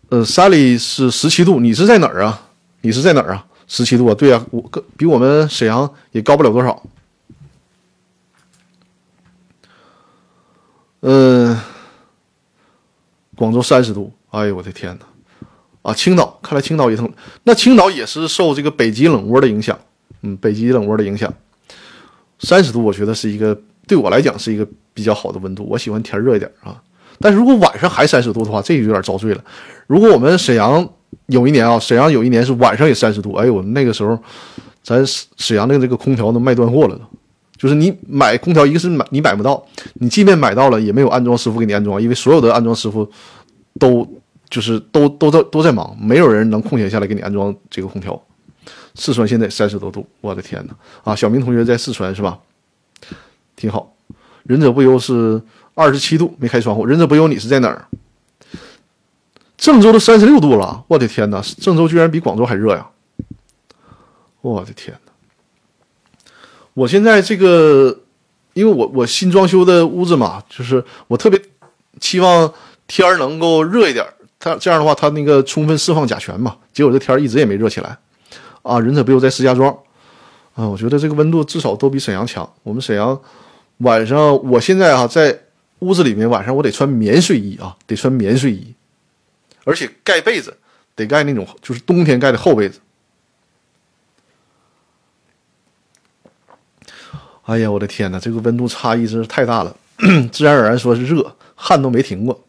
[0.08, 2.48] 呃，山里是十七度，你是在哪儿啊？
[2.80, 3.44] 你是在哪儿啊？
[3.66, 4.14] 十七度啊？
[4.14, 4.62] 对啊，我
[4.96, 6.82] 比我们沈阳也高不了多少。
[11.00, 11.60] 嗯，
[13.36, 15.06] 广州三十度，哎呦我的天哪！
[15.82, 17.12] 啊，青岛，看来青岛也疼。
[17.42, 19.78] 那青岛也是受这个北极冷窝的影响，
[20.36, 21.32] 北极冷涡的影响。
[22.40, 25.66] 三十度，我觉得是一个对我来讲是一个比较好的温度。
[25.68, 26.80] 我喜欢天热一点啊。
[27.20, 29.42] 但是如果晚上还三十度的话，这就有点遭罪了。
[29.88, 30.88] 如果我们沈阳
[31.26, 34.16] 有一年啊，沈阳有一年是晚上也三十度，哎呦，那个时候
[34.84, 35.04] 咱
[35.36, 37.02] 沈阳的这个空调都卖断货了都。
[37.56, 39.60] 就是你买空调，一个是买你买不到，
[39.94, 43.10] 你即便买到了，也没有安装师傅给你安装，因为所有的安装师傅
[43.80, 44.06] 都
[44.48, 48.22] 就是都都在都在忙，没有人能空闲下来给你安装这个空调。
[48.99, 50.74] 四川现在三十多度，我的天哪！
[51.05, 52.38] 啊，小明同学在四川是吧？
[53.55, 53.94] 挺好。
[54.42, 55.40] 忍者不忧是
[55.74, 56.84] 二十七度，没开窗户。
[56.84, 57.86] 忍者不忧，你是在哪儿？
[59.57, 61.40] 郑州都三十六度了，我的天哪！
[61.61, 62.88] 郑州居然比广州还热呀！
[64.40, 64.99] 我的天！
[66.74, 68.01] 我现在这个，
[68.55, 71.40] 因为我我新装修的屋子嘛，就是我特别
[72.01, 72.53] 期望
[72.86, 74.05] 天儿能够热一点，
[74.38, 76.57] 它这样的话它那个充分释放甲醛嘛。
[76.72, 77.99] 结果这天儿一直也没热起来，
[78.68, 79.72] 啊，忍者不忧在石家庄，
[80.54, 82.48] 啊，我觉得这个温度至少都比沈阳强。
[82.62, 83.18] 我们沈阳
[83.78, 85.40] 晚上，我现在啊在
[85.78, 88.74] 屋子里面，晚上我得穿棉睡衣啊，得穿棉睡衣，
[89.64, 90.56] 而且盖被子
[90.94, 92.78] 得盖那种就是冬天盖的厚被子。
[97.44, 99.74] 哎呀，我的天哪，这个温度差异真是太大了，
[100.30, 102.44] 自然而然说是热，汗都没停过。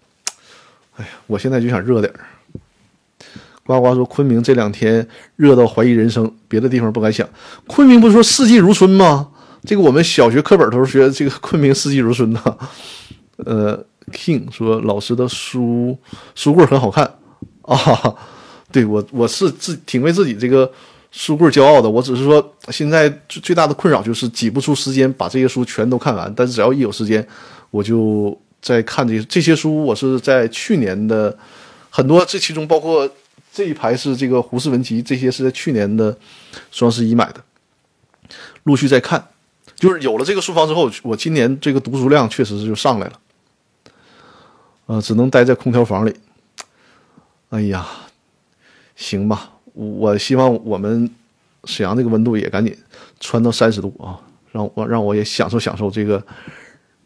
[0.98, 2.20] 哎呀，我现在就想热点儿。
[3.78, 7.28] 呱呱说昆明这两天热到怀疑人生，别的地方不敢想。
[7.68, 9.28] 昆明不是说四季如春吗？
[9.64, 12.58] 这个我们小学课本都是学这个昆明四季如春的。
[13.46, 15.98] 呃，King 说老师的书
[16.36, 17.04] 书柜很好看
[17.64, 18.16] 啊，
[18.72, 20.72] 对我我是自挺为自己这个。
[21.12, 26.32] 书柜骄傲的，我只是说，现在最最大的困扰就是挤不出时间把这些书全都看完。
[26.36, 27.28] 但是只要一有时间，
[27.72, 29.84] 我就在看这些这些书。
[29.84, 31.36] 我是在去年的
[31.90, 33.10] 很多，这其中包括
[33.52, 36.18] 这一排是这个胡适文集，这些是在去年的
[36.72, 37.44] 双十一买的，
[38.64, 39.28] 陆续在看。
[39.76, 43.20] 就是有了这个书房之后，我今年这个读书量确实是就上来了。
[44.88, 46.14] 呃，只能待在空调房里。
[47.50, 47.88] 哎呀，
[48.96, 49.52] 行吧。
[49.74, 51.10] 我希望我们
[51.64, 52.78] 沈阳这个温度也赶紧
[53.20, 54.20] 穿到三十度啊，
[54.52, 56.22] 让我让我也享受享受这个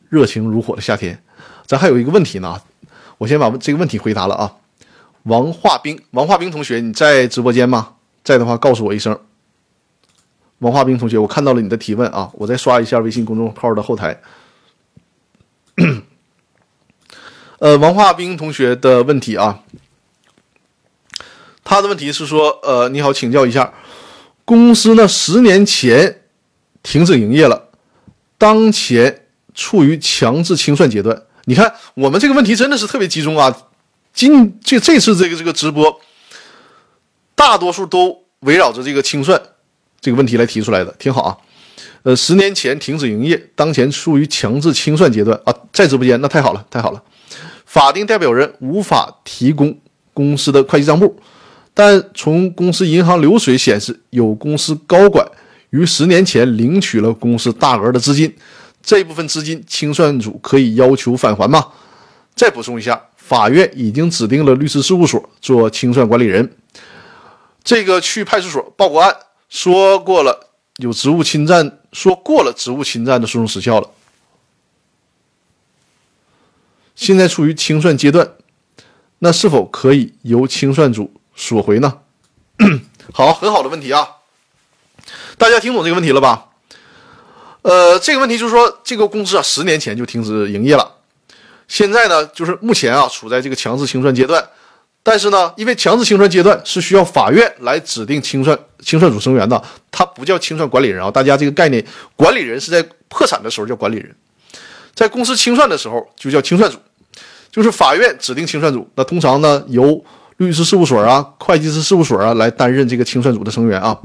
[0.09, 1.21] 热情如火的夏天。
[1.67, 2.59] 咱还有一个问题呢，
[3.17, 4.55] 我先把这个问题回答了啊。
[5.23, 7.95] 王化兵，王化兵同学，你在直播间吗？
[8.23, 9.17] 在的话告诉我一声。
[10.59, 14.21] 王化兵同学，我看到了你的提问啊，我再刷一下微信公众号的后台。
[17.59, 19.63] 呃，王化兵同学的问题啊。
[21.63, 23.73] 他的问题是说，呃，你好，请教一下，
[24.43, 26.21] 公司呢十年前
[26.81, 27.69] 停止营业了，
[28.37, 31.23] 当前处于强制清算阶段。
[31.45, 33.55] 你看，我们这个问题真的是特别集中啊。
[34.13, 35.99] 今这这次这个这个直播，
[37.35, 39.41] 大多数都围绕着这个清算
[39.99, 41.37] 这个问题来提出来的，挺好啊。
[42.03, 47.01] 呃，十年前停止营业，当前处于强制清算阶段啊，在直播间那太好了，太好了。
[47.65, 49.75] 法定代表人无法提供
[50.13, 51.17] 公司的会计账簿。
[51.73, 55.25] 但从公司银行流水显示，有公司高管
[55.71, 58.31] 于十年前领取了公司大额的资金，
[58.83, 61.65] 这部分资金清算组可以要求返还吗？
[62.35, 66.57] 再补充一下，法院已经指定了律师事务所做清算管理人。
[67.63, 69.15] 这个去派出所报过案，
[69.47, 73.89] 说过了有职务侵占，说过了职务侵占的诉讼时效了，
[76.95, 78.29] 现在处于清算阶段，
[79.19, 81.13] 那是否可以由清算组？
[81.35, 81.99] 索回呢？
[83.13, 84.07] 好，很好的问题啊！
[85.37, 86.49] 大家听懂这个问题了吧？
[87.63, 90.92] 呃，这个问题就是说，这个公司啊，十年前就停止营业了，
[91.73, 94.47] 现在呢，就是目前啊，处在这个强制清算阶段。
[95.01, 99.59] 但是呢，因为强制清算阶段是需要法院来指定清算清算组成员的，
[99.89, 101.09] 它不叫清算管理人啊。
[101.09, 101.83] 大家这个概念，
[102.15, 104.15] 管理人是在破产的时候叫管理人，
[104.93, 106.77] 在公司清算的时候就叫清算组，
[107.51, 108.87] 就是法院指定清算组。
[108.93, 109.99] 那通常呢，由
[110.37, 113.99] 律师事务所啊、会计师事务所啊来担任这个清算组的成员啊。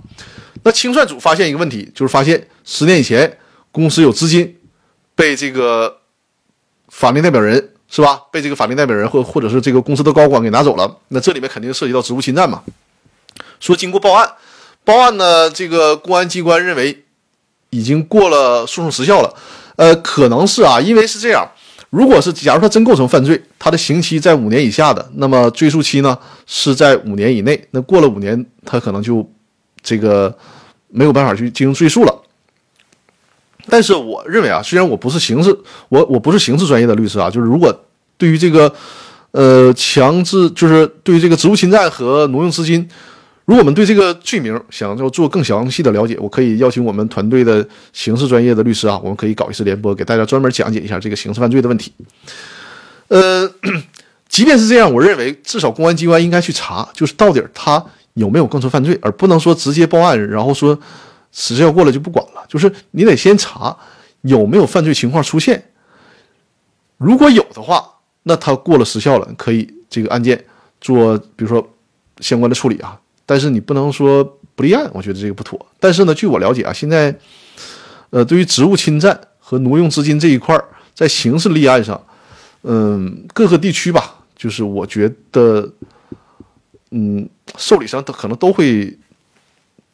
[0.62, 3.36] 那清算组发现一个问题，就是发现十年以前
[3.70, 4.56] 公司有资金
[5.14, 5.97] 被这个
[6.98, 7.70] 法定代表人。
[7.90, 8.20] 是吧？
[8.30, 12.62] 被这个法定代表人或或者是这个公司的高管给拿走了，那这里面肯定涉及到职务侵占嘛。
[13.60, 14.30] 说经过报案，
[14.84, 17.04] 报案呢，这个公安机关认为
[17.70, 19.34] 已经过了诉讼时效了。
[19.76, 21.50] 呃，可能是啊，因为是这样，
[21.88, 27.58] 如果是假如他真构成犯罪，他的刑期在五年以下的，那么追诉期呢是在五年以内。
[27.70, 29.26] 那过了五年，他可能就
[29.82, 30.36] 这个
[30.88, 32.14] 没有办法去进行追诉了。
[33.70, 35.56] 但是我认为啊，虽然我不是刑事，
[35.88, 37.74] 我我不是刑事专业的律师啊，就是如果
[38.16, 38.72] 对于这个，
[39.30, 42.88] 呃，强制就是对于这个职务侵占和挪用资金，
[43.44, 51.92] 如果我们对这个罪名想要做更详细的了解，我可以邀请我们团队的刑事专业的律师啊，我们可以搞一次联播，给大家专门讲解一下这个刑事犯罪的问题。
[53.08, 53.48] 呃，
[54.28, 60.78] 即便是这样，我认为至少公安机关应该去查，就是到底他有没有构成犯罪，而不能说直接报案，然后说。
[61.32, 63.76] 时效过了就不管了，就是你得先查
[64.22, 65.62] 有没有犯罪情况出现。
[66.96, 67.88] 如果有的话，
[68.24, 70.44] 那他过了时效了，可以这个案件
[70.80, 71.66] 做，比如说
[72.20, 73.00] 相关的处理啊。
[73.24, 74.24] 但是你不能说
[74.54, 75.64] 不立案，我觉得这个不妥。
[75.78, 77.14] 但是呢，据我了解啊，现在
[78.10, 80.58] 呃，对于职务侵占和挪用资金这一块，
[80.94, 82.02] 在刑事立案上，
[82.62, 85.70] 嗯，各个地区吧，就是我觉得，
[86.90, 88.98] 嗯，受理上都可能都会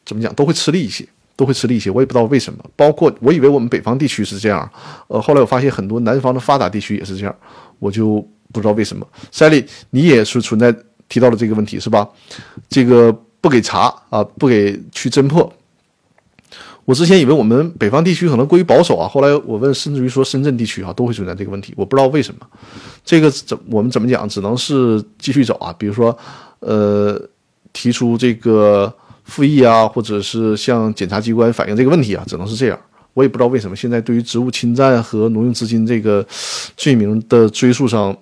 [0.05, 1.05] 怎么讲，都会吃力一些。
[1.35, 2.63] 都会吃力一些，我也不知道为什么。
[2.75, 4.69] 包括我以为我们北方地区是这样，
[5.07, 7.35] 呃，后来我发现很多南方的发达地区也是这样，
[7.79, 9.05] 我就不知道为什么。
[9.31, 10.73] 赛利，你也是存在
[11.09, 12.07] 提到了这个问题是吧？
[12.69, 13.11] 这个
[13.41, 15.51] 不给查啊，不给去侦破。
[16.85, 22.47] 我之前以为我们北方地区可能过于保守啊，后来我问，甚至于说深圳地区啊都会存在这个问题，我不知道为什么。
[23.03, 24.29] 这个怎我们怎么讲？
[24.29, 26.17] 只能是继续走啊，比如说，
[26.59, 27.21] 呃，
[27.73, 28.93] 提出这个。
[29.25, 32.79] 复议啊，或者是向检察机关反映这个问题啊，只能是这样。
[33.13, 36.25] 我也不知道为什么现在对于职务侵占和挪用资金这个
[36.75, 38.15] 罪名的追诉上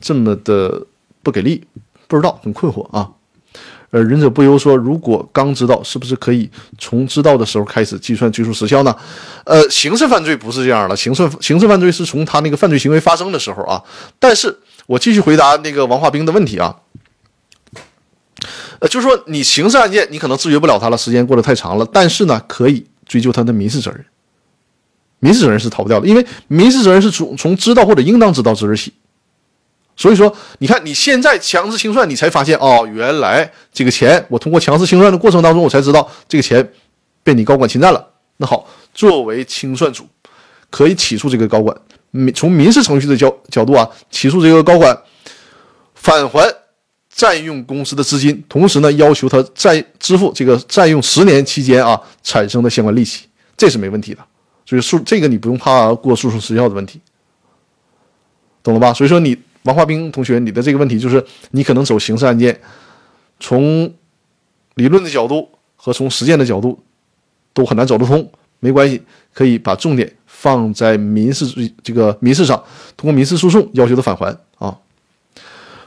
[0.00, 0.84] 这么的
[1.22, 1.62] 不给力，
[2.08, 3.10] 不知道，很困惑啊。
[3.90, 8.96] 呃，忍者不由说，如果刚知道，是不是可以从知道的时候开始计算追诉时效呢？
[9.44, 13.82] 呃，刑事犯罪不是这样的，刑事刑事犯罪是从他那个犯罪行为发生的时候啊。
[14.18, 16.74] 但是我继续回答那个王化兵的问题啊。
[18.82, 21.86] 呃，就是说，你刑事案件你可能制约不了他了，时间过得太长了。
[21.92, 24.04] 但是呢，可以追究他的民事责任。
[25.20, 28.92] 民事责任是逃不掉的，因为民事责任是从从知道或者应当知道之日起。
[29.96, 36.68] 所以说，你看你现在强制清算，你才发现哦，原来这个钱我通过强制清算的过程当中，我才知道这个钱
[37.22, 38.04] 被你高管侵占了。
[38.38, 40.04] 那好，作为清算组，
[40.70, 41.76] 可以起诉这个高管，
[42.34, 45.00] 从民事程序的角角度啊，起诉这个高管
[45.94, 46.61] 返还。
[47.14, 54.24] 占用公司的资金，同时呢，要求他再支付这个占用十年期间啊产生的相关利息，这是没问题的。
[54.64, 57.00] 所以诉这个你不用怕过诉讼时效的问题，
[58.62, 58.92] 懂了吧？
[58.92, 62.58] 所以说你王华兵同学，你的这个问题就是你可能走刑事案件，
[63.38, 63.92] 从
[64.76, 66.82] 理论的角度和从实践的角度
[67.52, 68.28] 都很难走得通。
[68.60, 69.02] 没关系，
[69.34, 71.44] 可以把重点放在民事
[71.82, 72.56] 这个民事上，
[72.96, 74.78] 通过民事诉讼要求他返还啊。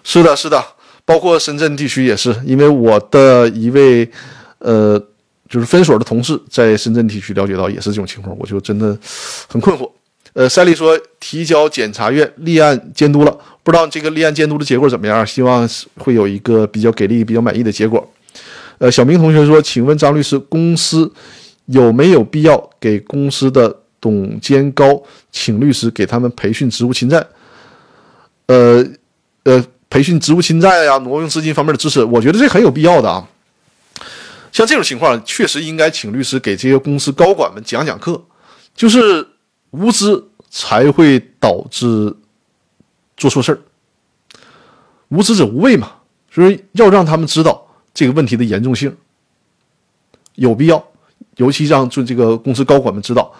[0.03, 0.74] 是的，是的。
[1.05, 4.09] 包括深圳地区也是，因为我的一位，
[4.57, 4.99] 呃，
[5.47, 8.97] 就是分所的同事在深圳地区了解到也是这种情况，我就真的
[9.47, 9.87] 很困惑。
[10.33, 15.25] 呃，赛利说提交检察院立案监督了，不知道这个立案监督的结果怎么样？
[15.25, 18.11] 希望会有一个比较给力、比较满意的结果。
[18.79, 21.09] 呃，小明同学说，请问张律师，公司
[21.67, 25.01] 有没有必要给公司的董监高
[25.31, 27.27] 请律师给他们培训职务侵占？
[28.47, 28.83] 呃，
[29.43, 29.63] 呃。
[29.95, 33.25] 培训职务侵占呀、挪用资金方面的知识，我觉得这很有必要的啊。
[34.51, 38.21] 像这种情况，确实应该请律师给这些公司高管们讲讲课。
[38.75, 39.25] 就是
[39.71, 42.13] 无知才会导致
[43.15, 43.59] 做错事儿，
[45.07, 45.93] 无知者无畏嘛。
[46.29, 48.93] 所以要让他们知道这个问题的严重性，
[50.33, 50.85] 有必要，
[51.37, 53.31] 尤其让就这个公司高管们知道，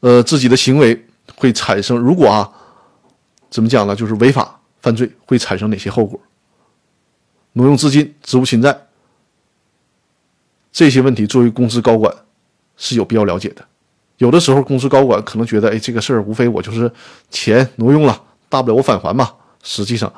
[0.00, 1.06] 呃，自己的行为
[1.36, 2.50] 会产生，如果啊，
[3.48, 4.58] 怎么讲呢，就是违法。
[4.82, 6.20] 犯罪会产生哪些后果？
[7.54, 8.86] 挪用资金、职务侵占
[10.72, 12.14] 这些问题，作为公司高管
[12.76, 13.66] 是有必要了解的。
[14.18, 16.90] 有的时候公司高管可能觉得，哎，这个事儿无非我就是
[17.30, 19.32] 钱挪用了，大不了我返还嘛。
[19.62, 20.12] 实际上，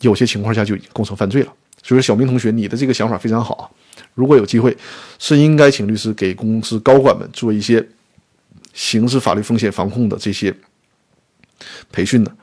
[0.00, 1.52] 有些情况下就已经构成犯罪了。
[1.82, 3.74] 所以说，小明同学，你的这个想法非常好。
[4.14, 4.76] 如果有机会，
[5.18, 7.86] 是应该请律师给公司高管们做一些
[8.72, 10.54] 刑事法律风险防控的这些
[11.90, 12.34] 培训的，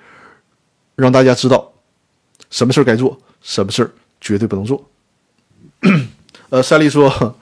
[1.01, 1.71] 让大家知道
[2.49, 4.87] 什么事儿该做，什么事儿绝对不能做。
[6.49, 7.35] 呃，赛丽说，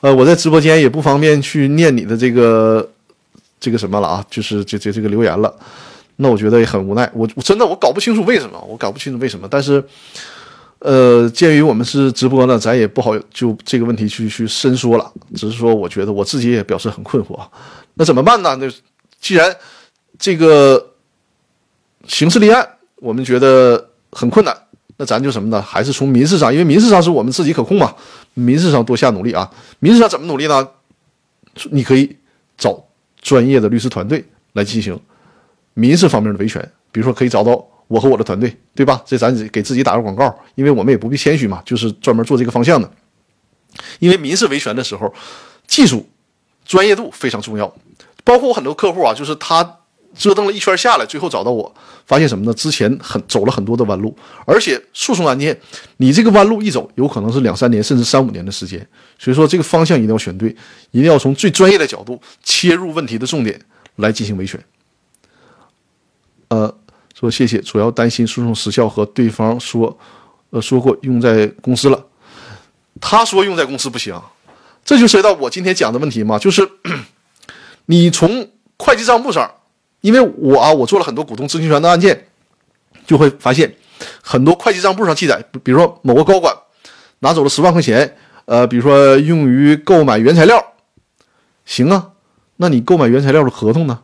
[0.00, 2.88] 呃，我在直播间也不方便去念你的这个
[3.58, 5.52] 这个什么了啊，就是这这这个留言了。
[6.16, 9.48] 那我觉得也很无奈，我我真的我搞不清楚为什么，我搞不清楚为什么。
[9.50, 9.82] 但是，
[10.78, 15.12] 呃，鉴于我们是直播呢，咱也不好就这个问题去去深说了。
[15.34, 17.40] 只是说，我觉得我自己也表示很困惑。
[17.94, 18.54] 那怎么办呢？
[18.60, 18.70] 那
[19.20, 19.56] 既然
[20.16, 20.92] 这个
[22.06, 24.56] 刑事立案，我们觉得很困难，
[24.96, 25.60] 那咱就什么呢？
[25.60, 27.94] 还是从民事上，因为民事上是我们自己可控嘛。
[28.34, 29.50] 民事上多下努力啊！
[29.78, 30.68] 民事上怎么努力呢？
[31.70, 32.16] 你可以
[32.56, 32.84] 找
[33.20, 34.24] 专业的律师团队
[34.54, 34.98] 来进行。
[35.74, 39.02] 民事方面的维权，比如说可以找到我和我的团队，对吧？
[39.04, 42.90] 这咱给自己打个广告，因为我们也不必谦虚嘛，就是专门做这个方向的。
[43.98, 45.12] 因为民事维权的时候，
[45.66, 46.08] 技术
[46.64, 47.72] 专业度非常重要。
[48.22, 49.78] 包括我很多客户啊，就是他
[50.14, 51.74] 折腾了一圈下来，最后找到我，
[52.06, 52.54] 发现什么呢？
[52.54, 55.58] 之前很走了很多的弯路，而且诉讼案件，
[55.98, 58.86] 你这个弯路一走，有可能是两三年甚至三五年的时间。
[59.18, 60.48] 所以说，这个方向一定要选对，
[60.90, 63.60] 一定要从最专业的角度切入问题的重点
[63.96, 64.62] 来进行维权。
[66.48, 66.72] 呃，
[67.18, 69.98] 说谢谢，主要担心诉讼时效和对方说，
[70.50, 72.06] 呃，说过用在公司了，
[73.00, 74.14] 他说用在公司不行，
[74.84, 76.68] 这就涉及到我今天讲的问题嘛，就是
[77.86, 79.50] 你从会计账簿上，
[80.04, 82.26] 因为我啊，我做了很多股东知情权的案件，
[83.06, 83.74] 就会发现
[84.22, 86.54] 很多会计账簿上记载，比如说某个高管
[87.20, 90.62] 拿走了十万块钱，呃，比如说用于购买原材料，
[91.64, 92.10] 行啊，
[92.58, 94.00] 那你购买原材料的合同呢，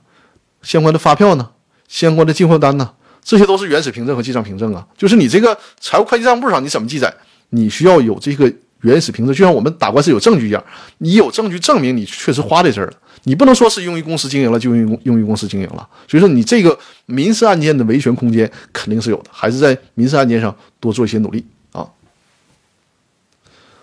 [0.62, 1.50] 相关的发票呢？
[1.86, 2.92] 相关的进货单呢？
[3.22, 4.86] 这些都是原始凭证和记账凭证啊。
[4.96, 7.12] 就是你这个财务会计账簿上你怎么记载？
[7.50, 8.50] 你需要有这个
[8.82, 10.64] 原始凭证，就像我们打官司有证据一样。
[10.98, 12.92] 你有证据证明你确实花在这儿了，
[13.24, 15.88] 你不能说是用于公司经营了就用于用于公司经营了。
[16.08, 21.86] 所以说你这个民事案件的维权空间肯定是有的，还是在民事案件上多做一些努力啊。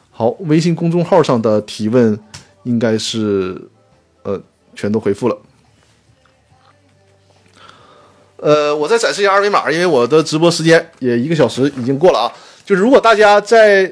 [0.09, 2.19] 好，微信公众号上的提问
[2.63, 3.69] 应该是
[4.23, 4.41] 呃
[4.75, 5.37] 全都回复了。
[8.37, 12.31] 呃，我再展示一下二维码，因为我的直播时间也一个小时已经过了啊。
[12.63, 13.91] 就是如果大家在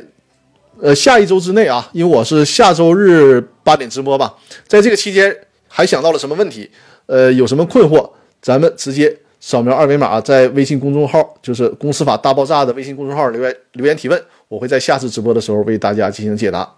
[0.82, 4.34] 呃下一周之内啊，因为我是下周日八点直播吧，
[4.68, 5.36] 在这个期间
[5.68, 6.70] 还想到了什么问题，
[7.06, 8.10] 呃，有什么困惑，
[8.42, 16.70] 咱们直接扫描二维码，在微信公众号，就是“公司法大爆炸”的微信公众号留言留言提问，我会在下次直播的时候为大家进行解答。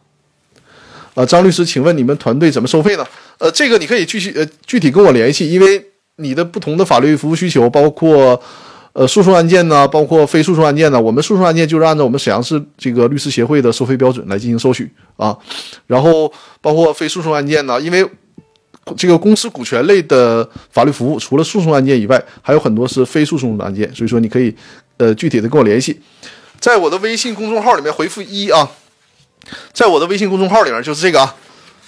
[1.14, 3.06] 呃，张律师，请问你们团队怎么收费呢？
[3.38, 5.84] 呃，这个你可以继续呃具体跟我联系，因为。
[6.20, 8.42] 你的不同的法律服务需求，包括
[8.98, 11.00] 呃诉讼案件呢，包括非诉讼案件呢。
[11.00, 15.38] 我们诉讼案件就是按照我们沈阳市这个律师协会的收费标准来进行收取啊。
[15.86, 16.32] 然后
[16.62, 18.04] 包括非诉讼案件呢，因为
[18.98, 23.88] 这个公司股权类的法律服务，除了诉讼案件以外，还有很多是非诉讼的案件。
[23.94, 24.52] 所以说，你可以
[24.98, 26.02] 呃具体的跟我联系，
[26.60, 28.72] 在我的微信公众号里面回复一啊，
[29.74, 31.36] 在我的微信公众号里面就是这个啊，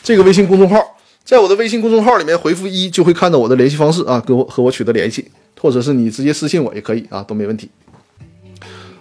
[0.03, 0.77] 这个微信公众号。
[1.25, 5.29] 在我的微信公众号里面回复一，就会看到我的联系方式啊，跟我和我取得联系，
[5.59, 7.69] 或者是你直接私信我也可以啊，都没问题。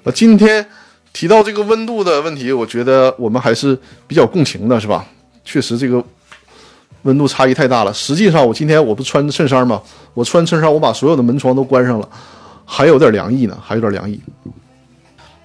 [0.03, 0.67] 呃，今天
[1.13, 5.07] 提到这个温度的问题，我觉得我们还是比较共情的，是吧？
[5.45, 6.03] 确实这个
[7.03, 7.93] 温度差异太大了。
[7.93, 9.81] 实际上，我今天我不穿衬衫吗？
[10.15, 12.09] 我穿衬衫，我把所有的门窗都关上了，
[12.65, 14.21] 还有点凉意呢，还有点凉意。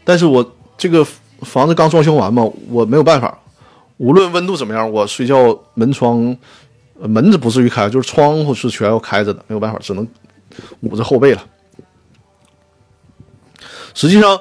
[0.03, 1.05] 但是我这个
[1.41, 3.37] 房子刚装修完嘛，我没有办法，
[3.97, 6.35] 无论温度怎么样，我睡觉门窗。
[6.99, 10.07] 门子不至于开，就是窗户是全要开着的，没有办法，只能
[10.81, 11.45] 捂着后背了。
[13.93, 14.39] 实际上，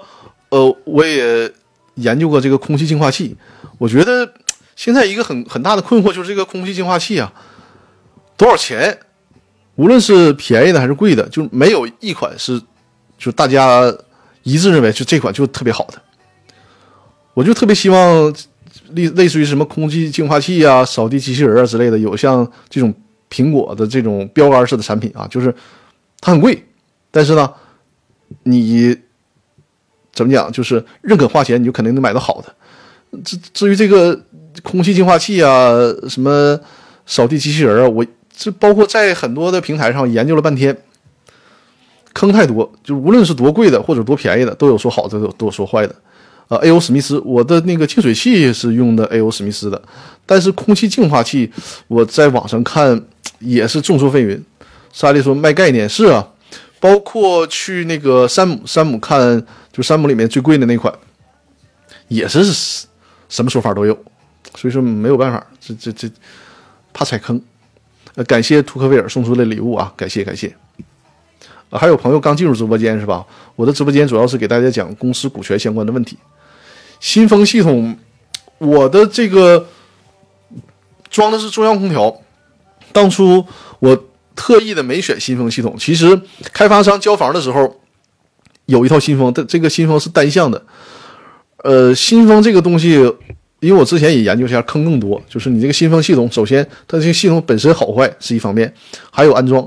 [0.49, 1.53] 呃，我也
[1.95, 3.37] 研究过这个空气净化器，
[3.79, 4.33] 我觉得
[4.77, 7.33] 现在一个很很大的困惑就是这个空气净化器啊，
[8.37, 8.99] 多少钱？
[9.77, 12.61] 无论是便宜的还是贵的，就没有一款是
[13.19, 13.83] 就大家
[14.43, 16.03] 一致认为就这款就特别好的。
[17.35, 18.35] 我就特别希望。
[18.95, 22.93] 类类似于什么空气净化器啊、扫地机器人啊之类的，有像这种
[23.31, 25.55] 苹果的这种标杆式的产品啊，就是
[26.23, 26.65] 它很贵，
[27.11, 27.53] 但是呢，
[28.45, 28.97] 你
[30.13, 33.21] 怎么讲，就是认可花钱，你就肯定能买到好的。
[33.25, 34.19] 至至于这个
[34.63, 35.69] 空气净化器啊、
[36.09, 36.59] 什么
[37.05, 40.75] 扫地机器人啊，我这包括在很多的平台上研究了半天，
[42.13, 45.95] 坑太多，就无论是多贵的或者多便宜的，都有说好的，都有说坏的。
[46.49, 46.79] 呃，A.O.
[46.79, 49.31] 史密斯，我的那个净水器是用的 A.O.
[49.31, 49.83] 史密斯的，
[50.27, 51.51] 但是空气净化器，
[51.89, 53.03] 我在网上看
[53.39, 54.39] 也是众说纷纭。
[54.93, 56.29] 莎莉说卖概念是啊，
[56.79, 60.93] 包括去那个山姆山姆看，就山姆里面最贵的那款，
[62.09, 62.45] 也是
[63.29, 63.99] 什么说法都有，
[64.55, 66.09] 所以说没有办法，这这这
[66.93, 67.41] 怕踩坑。
[68.15, 70.55] 呃，感谢图克威尔送出的礼物啊，感谢感谢。
[71.71, 73.25] 啊，还有朋友刚进入直播间是吧？
[73.57, 76.19] 我的直播间主要是给大家讲公司股权相关的问题。
[77.01, 77.97] 新风系统，
[78.59, 79.67] 我的这个
[81.09, 82.15] 装的是中央空调，
[82.93, 83.43] 当初
[83.79, 84.05] 我
[84.35, 85.77] 特意的没选新风系统。
[85.79, 86.21] 其实
[86.53, 87.81] 开发商交房的时候
[88.67, 90.65] 有一套新风，但这个新风是单向的。
[91.59, 93.13] 呃，新风这个东西。
[93.61, 95.23] 因为我之前也研究一下，坑更多。
[95.29, 98.75] 就是你这个新风系统，首先它这个系统本身好坏是一方面，
[99.09, 99.65] 还有安装。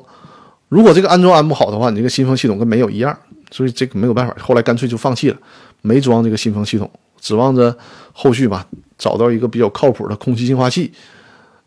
[0.67, 3.17] 如果这个安装安不好的话，你这个新风系统跟没有一样。
[3.51, 5.37] 所以这个没有办法，后来干脆就放弃了，
[5.81, 6.91] 没装这个新风系统，
[7.21, 7.73] 指望着
[8.11, 10.91] 后续吧找到一个比较靠谱的空气净化器。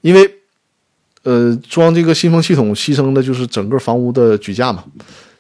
[0.03, 0.31] 因为，
[1.23, 4.85] 呃，装这个新风系统牺牲的就是整个房屋的举架嘛，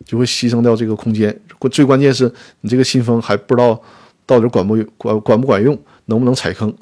[0.04, 1.34] 就会牺牲掉这个空间。
[1.70, 3.80] 最关键是你这个新风还不知道
[4.24, 5.78] 到底管不管管不管用。
[6.10, 6.74] 能不能踩坑，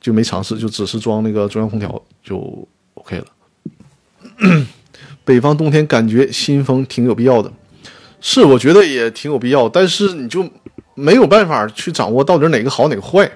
[0.00, 3.26] 就没尝试，就只是装那个中央空调就 OK 了。
[5.24, 7.48] 北方冬天感觉新风挺有必要的，
[8.20, 10.44] 是我觉得也挺有必要，但是你就
[10.96, 13.30] 没有办法去掌握到底哪个好哪个坏。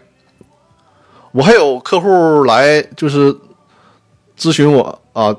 [1.30, 3.32] 我还有客户来就是
[4.42, 5.36] 咨询我啊，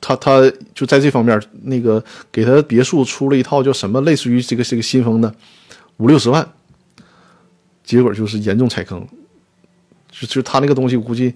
[0.00, 5.34] 他他就在这方面那个给他别墅出了一套叫什么，类似于这个这个新风的
[5.96, 6.48] 五六十万。
[7.84, 9.04] 结果就是严重踩坑，
[10.08, 11.34] 就就他那个东西，估计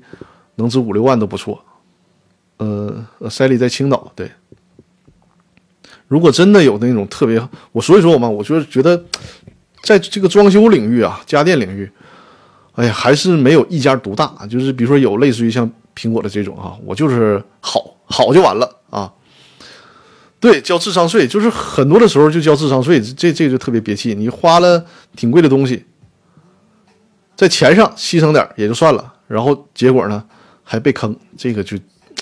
[0.54, 1.60] 能值五六万都不错。
[2.58, 4.30] 呃，塞利在青岛，对。
[6.06, 7.36] 如果真的有那种特别，
[7.72, 9.04] 我所以说嘛，我就是觉得，
[9.82, 11.90] 在这个装修领域啊，家电领域，
[12.76, 14.32] 哎呀，还是没有一家独大。
[14.48, 19.12] 就是比如说有类似于像苹果的这种啊，我就是好好就完了啊。
[20.38, 24.14] 对，交智商税，就是很多的时候就交智商税，这这就特别憋气。
[24.14, 24.84] 你花了
[25.16, 25.84] 挺贵的东西。
[27.34, 30.24] 在钱上牺牲点也就算了，然后结果呢
[30.62, 31.76] 还被坑，这个就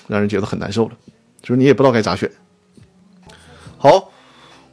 [0.08, 0.92] 让人觉得很难受了，
[1.40, 2.30] 就是你也不知道该咋选。
[3.76, 4.10] 好，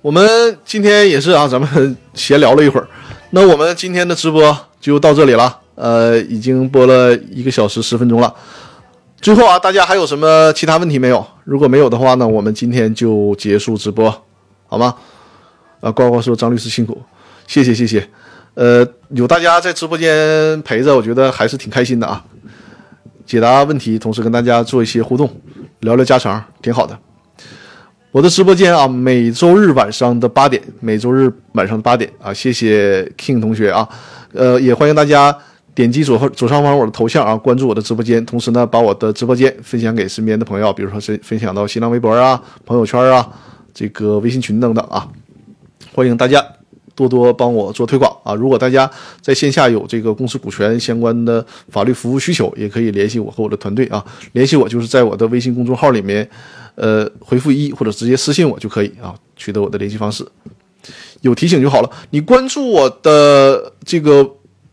[0.02, 2.88] 我们今天也是啊，咱们 闲聊了一会儿，
[3.32, 8.32] 那我们今天的直播就到这里了，呃，已经播了一个小时十分钟了。
[9.20, 11.26] 最后啊，大家还有什么其他问题没有？
[11.44, 14.08] 如果没有的话呢，我们今天就结束直播，
[14.68, 14.94] 好吗？
[15.80, 17.02] 啊，呱呱说张律师辛苦，
[17.48, 18.08] 谢谢谢谢。
[18.54, 22.24] 呃，有大家在直播间陪着，我觉得还是挺开心的啊。
[23.26, 25.28] 解答问题，同时跟大家做一些互动，
[25.80, 26.96] 聊聊家常，挺好的。
[28.12, 33.88] 我的直播间啊，每周日晚上的八点，每周日晚上的八点啊，谢谢 King 同学啊。
[34.34, 35.36] 呃，也欢迎大家
[35.74, 43.28] 点击左后左上方我的头像啊，关注我的直播间，同时呢，把我的直播间分享给身边的朋友，比如说是分享到新浪微博啊、朋友圈啊、
[43.74, 45.08] 这个微信群等等啊，
[45.94, 46.46] 欢迎大家。
[46.94, 48.36] 多多帮我做推广啊！
[48.36, 48.88] 如果大家
[49.22, 54.06] 在线下有这个公司股权相关的法律服务需求，也可以联系我和我的团队啊。
[54.34, 56.30] 联系我就是在我的微信公众号里面，
[56.76, 60.28] 呃，回复一或者直接私信我就可以啊，取得我的联系方式。
[61.22, 61.90] 有提醒就好了。
[62.10, 64.30] 你关注我的这个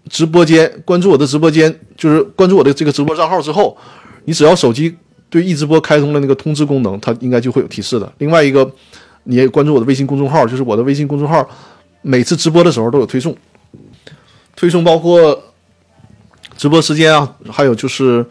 [0.08, 3.76] 直播间，关注我的直播间，就是关注我的这个直播账号之后，
[4.24, 4.96] 你只要手机
[5.28, 8.12] 对一直播开通了那个通知功能，它应该就会有提示的。
[8.18, 8.68] 另外一个，
[9.24, 11.48] 你也关注我的微信公众号，就是我的微信公众号。
[12.00, 13.36] 每次直播的时候都有推送，
[14.54, 15.38] 推送包括
[16.56, 18.24] 直播时间啊，还有就是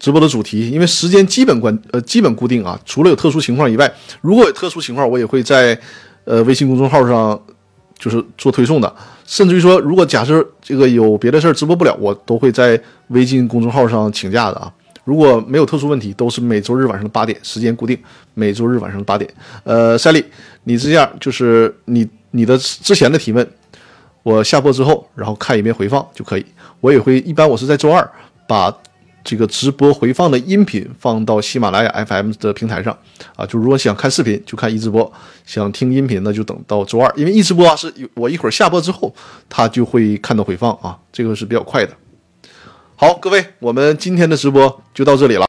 [0.00, 0.68] 直播的主题。
[0.68, 3.90] 因为时间基本关呃基本固定啊，除了有特殊情况以外，
[4.20, 5.80] 如果有特殊情况，我也会在
[6.24, 7.40] 呃微信公众号上
[7.98, 8.94] 就是做推送的。
[9.26, 14.72] 甚至于说，如果假设这个有别的事儿直播不了，我都会在微信公众号上请假的啊。
[15.04, 17.98] 如果没有特殊问题，都是每周日晚上的八点，时间固定，
[18.34, 19.28] 每周日晚上的八点。
[19.64, 20.24] 呃，赛丽，
[20.64, 22.08] 你这样就是你。
[22.30, 23.50] 你的之前的提问，
[24.22, 26.44] 我下播之后，然后看一遍回放就可以。
[26.78, 28.06] 我也会一般我是在周二
[28.46, 28.70] 把
[29.28, 32.96] 这个直播回放的音频放到喜马拉雅 FM 的平台上
[33.36, 33.44] 啊。
[33.44, 35.12] 就如果想看视频就看一直播，
[35.44, 39.14] 想听音频呢就等到周二，因为一直播啊是我一会儿下播之后，
[39.46, 41.92] 他就会看到回放啊，这个是比较快的。
[42.96, 45.46] 好，各位，我们今天的直播就到这里了。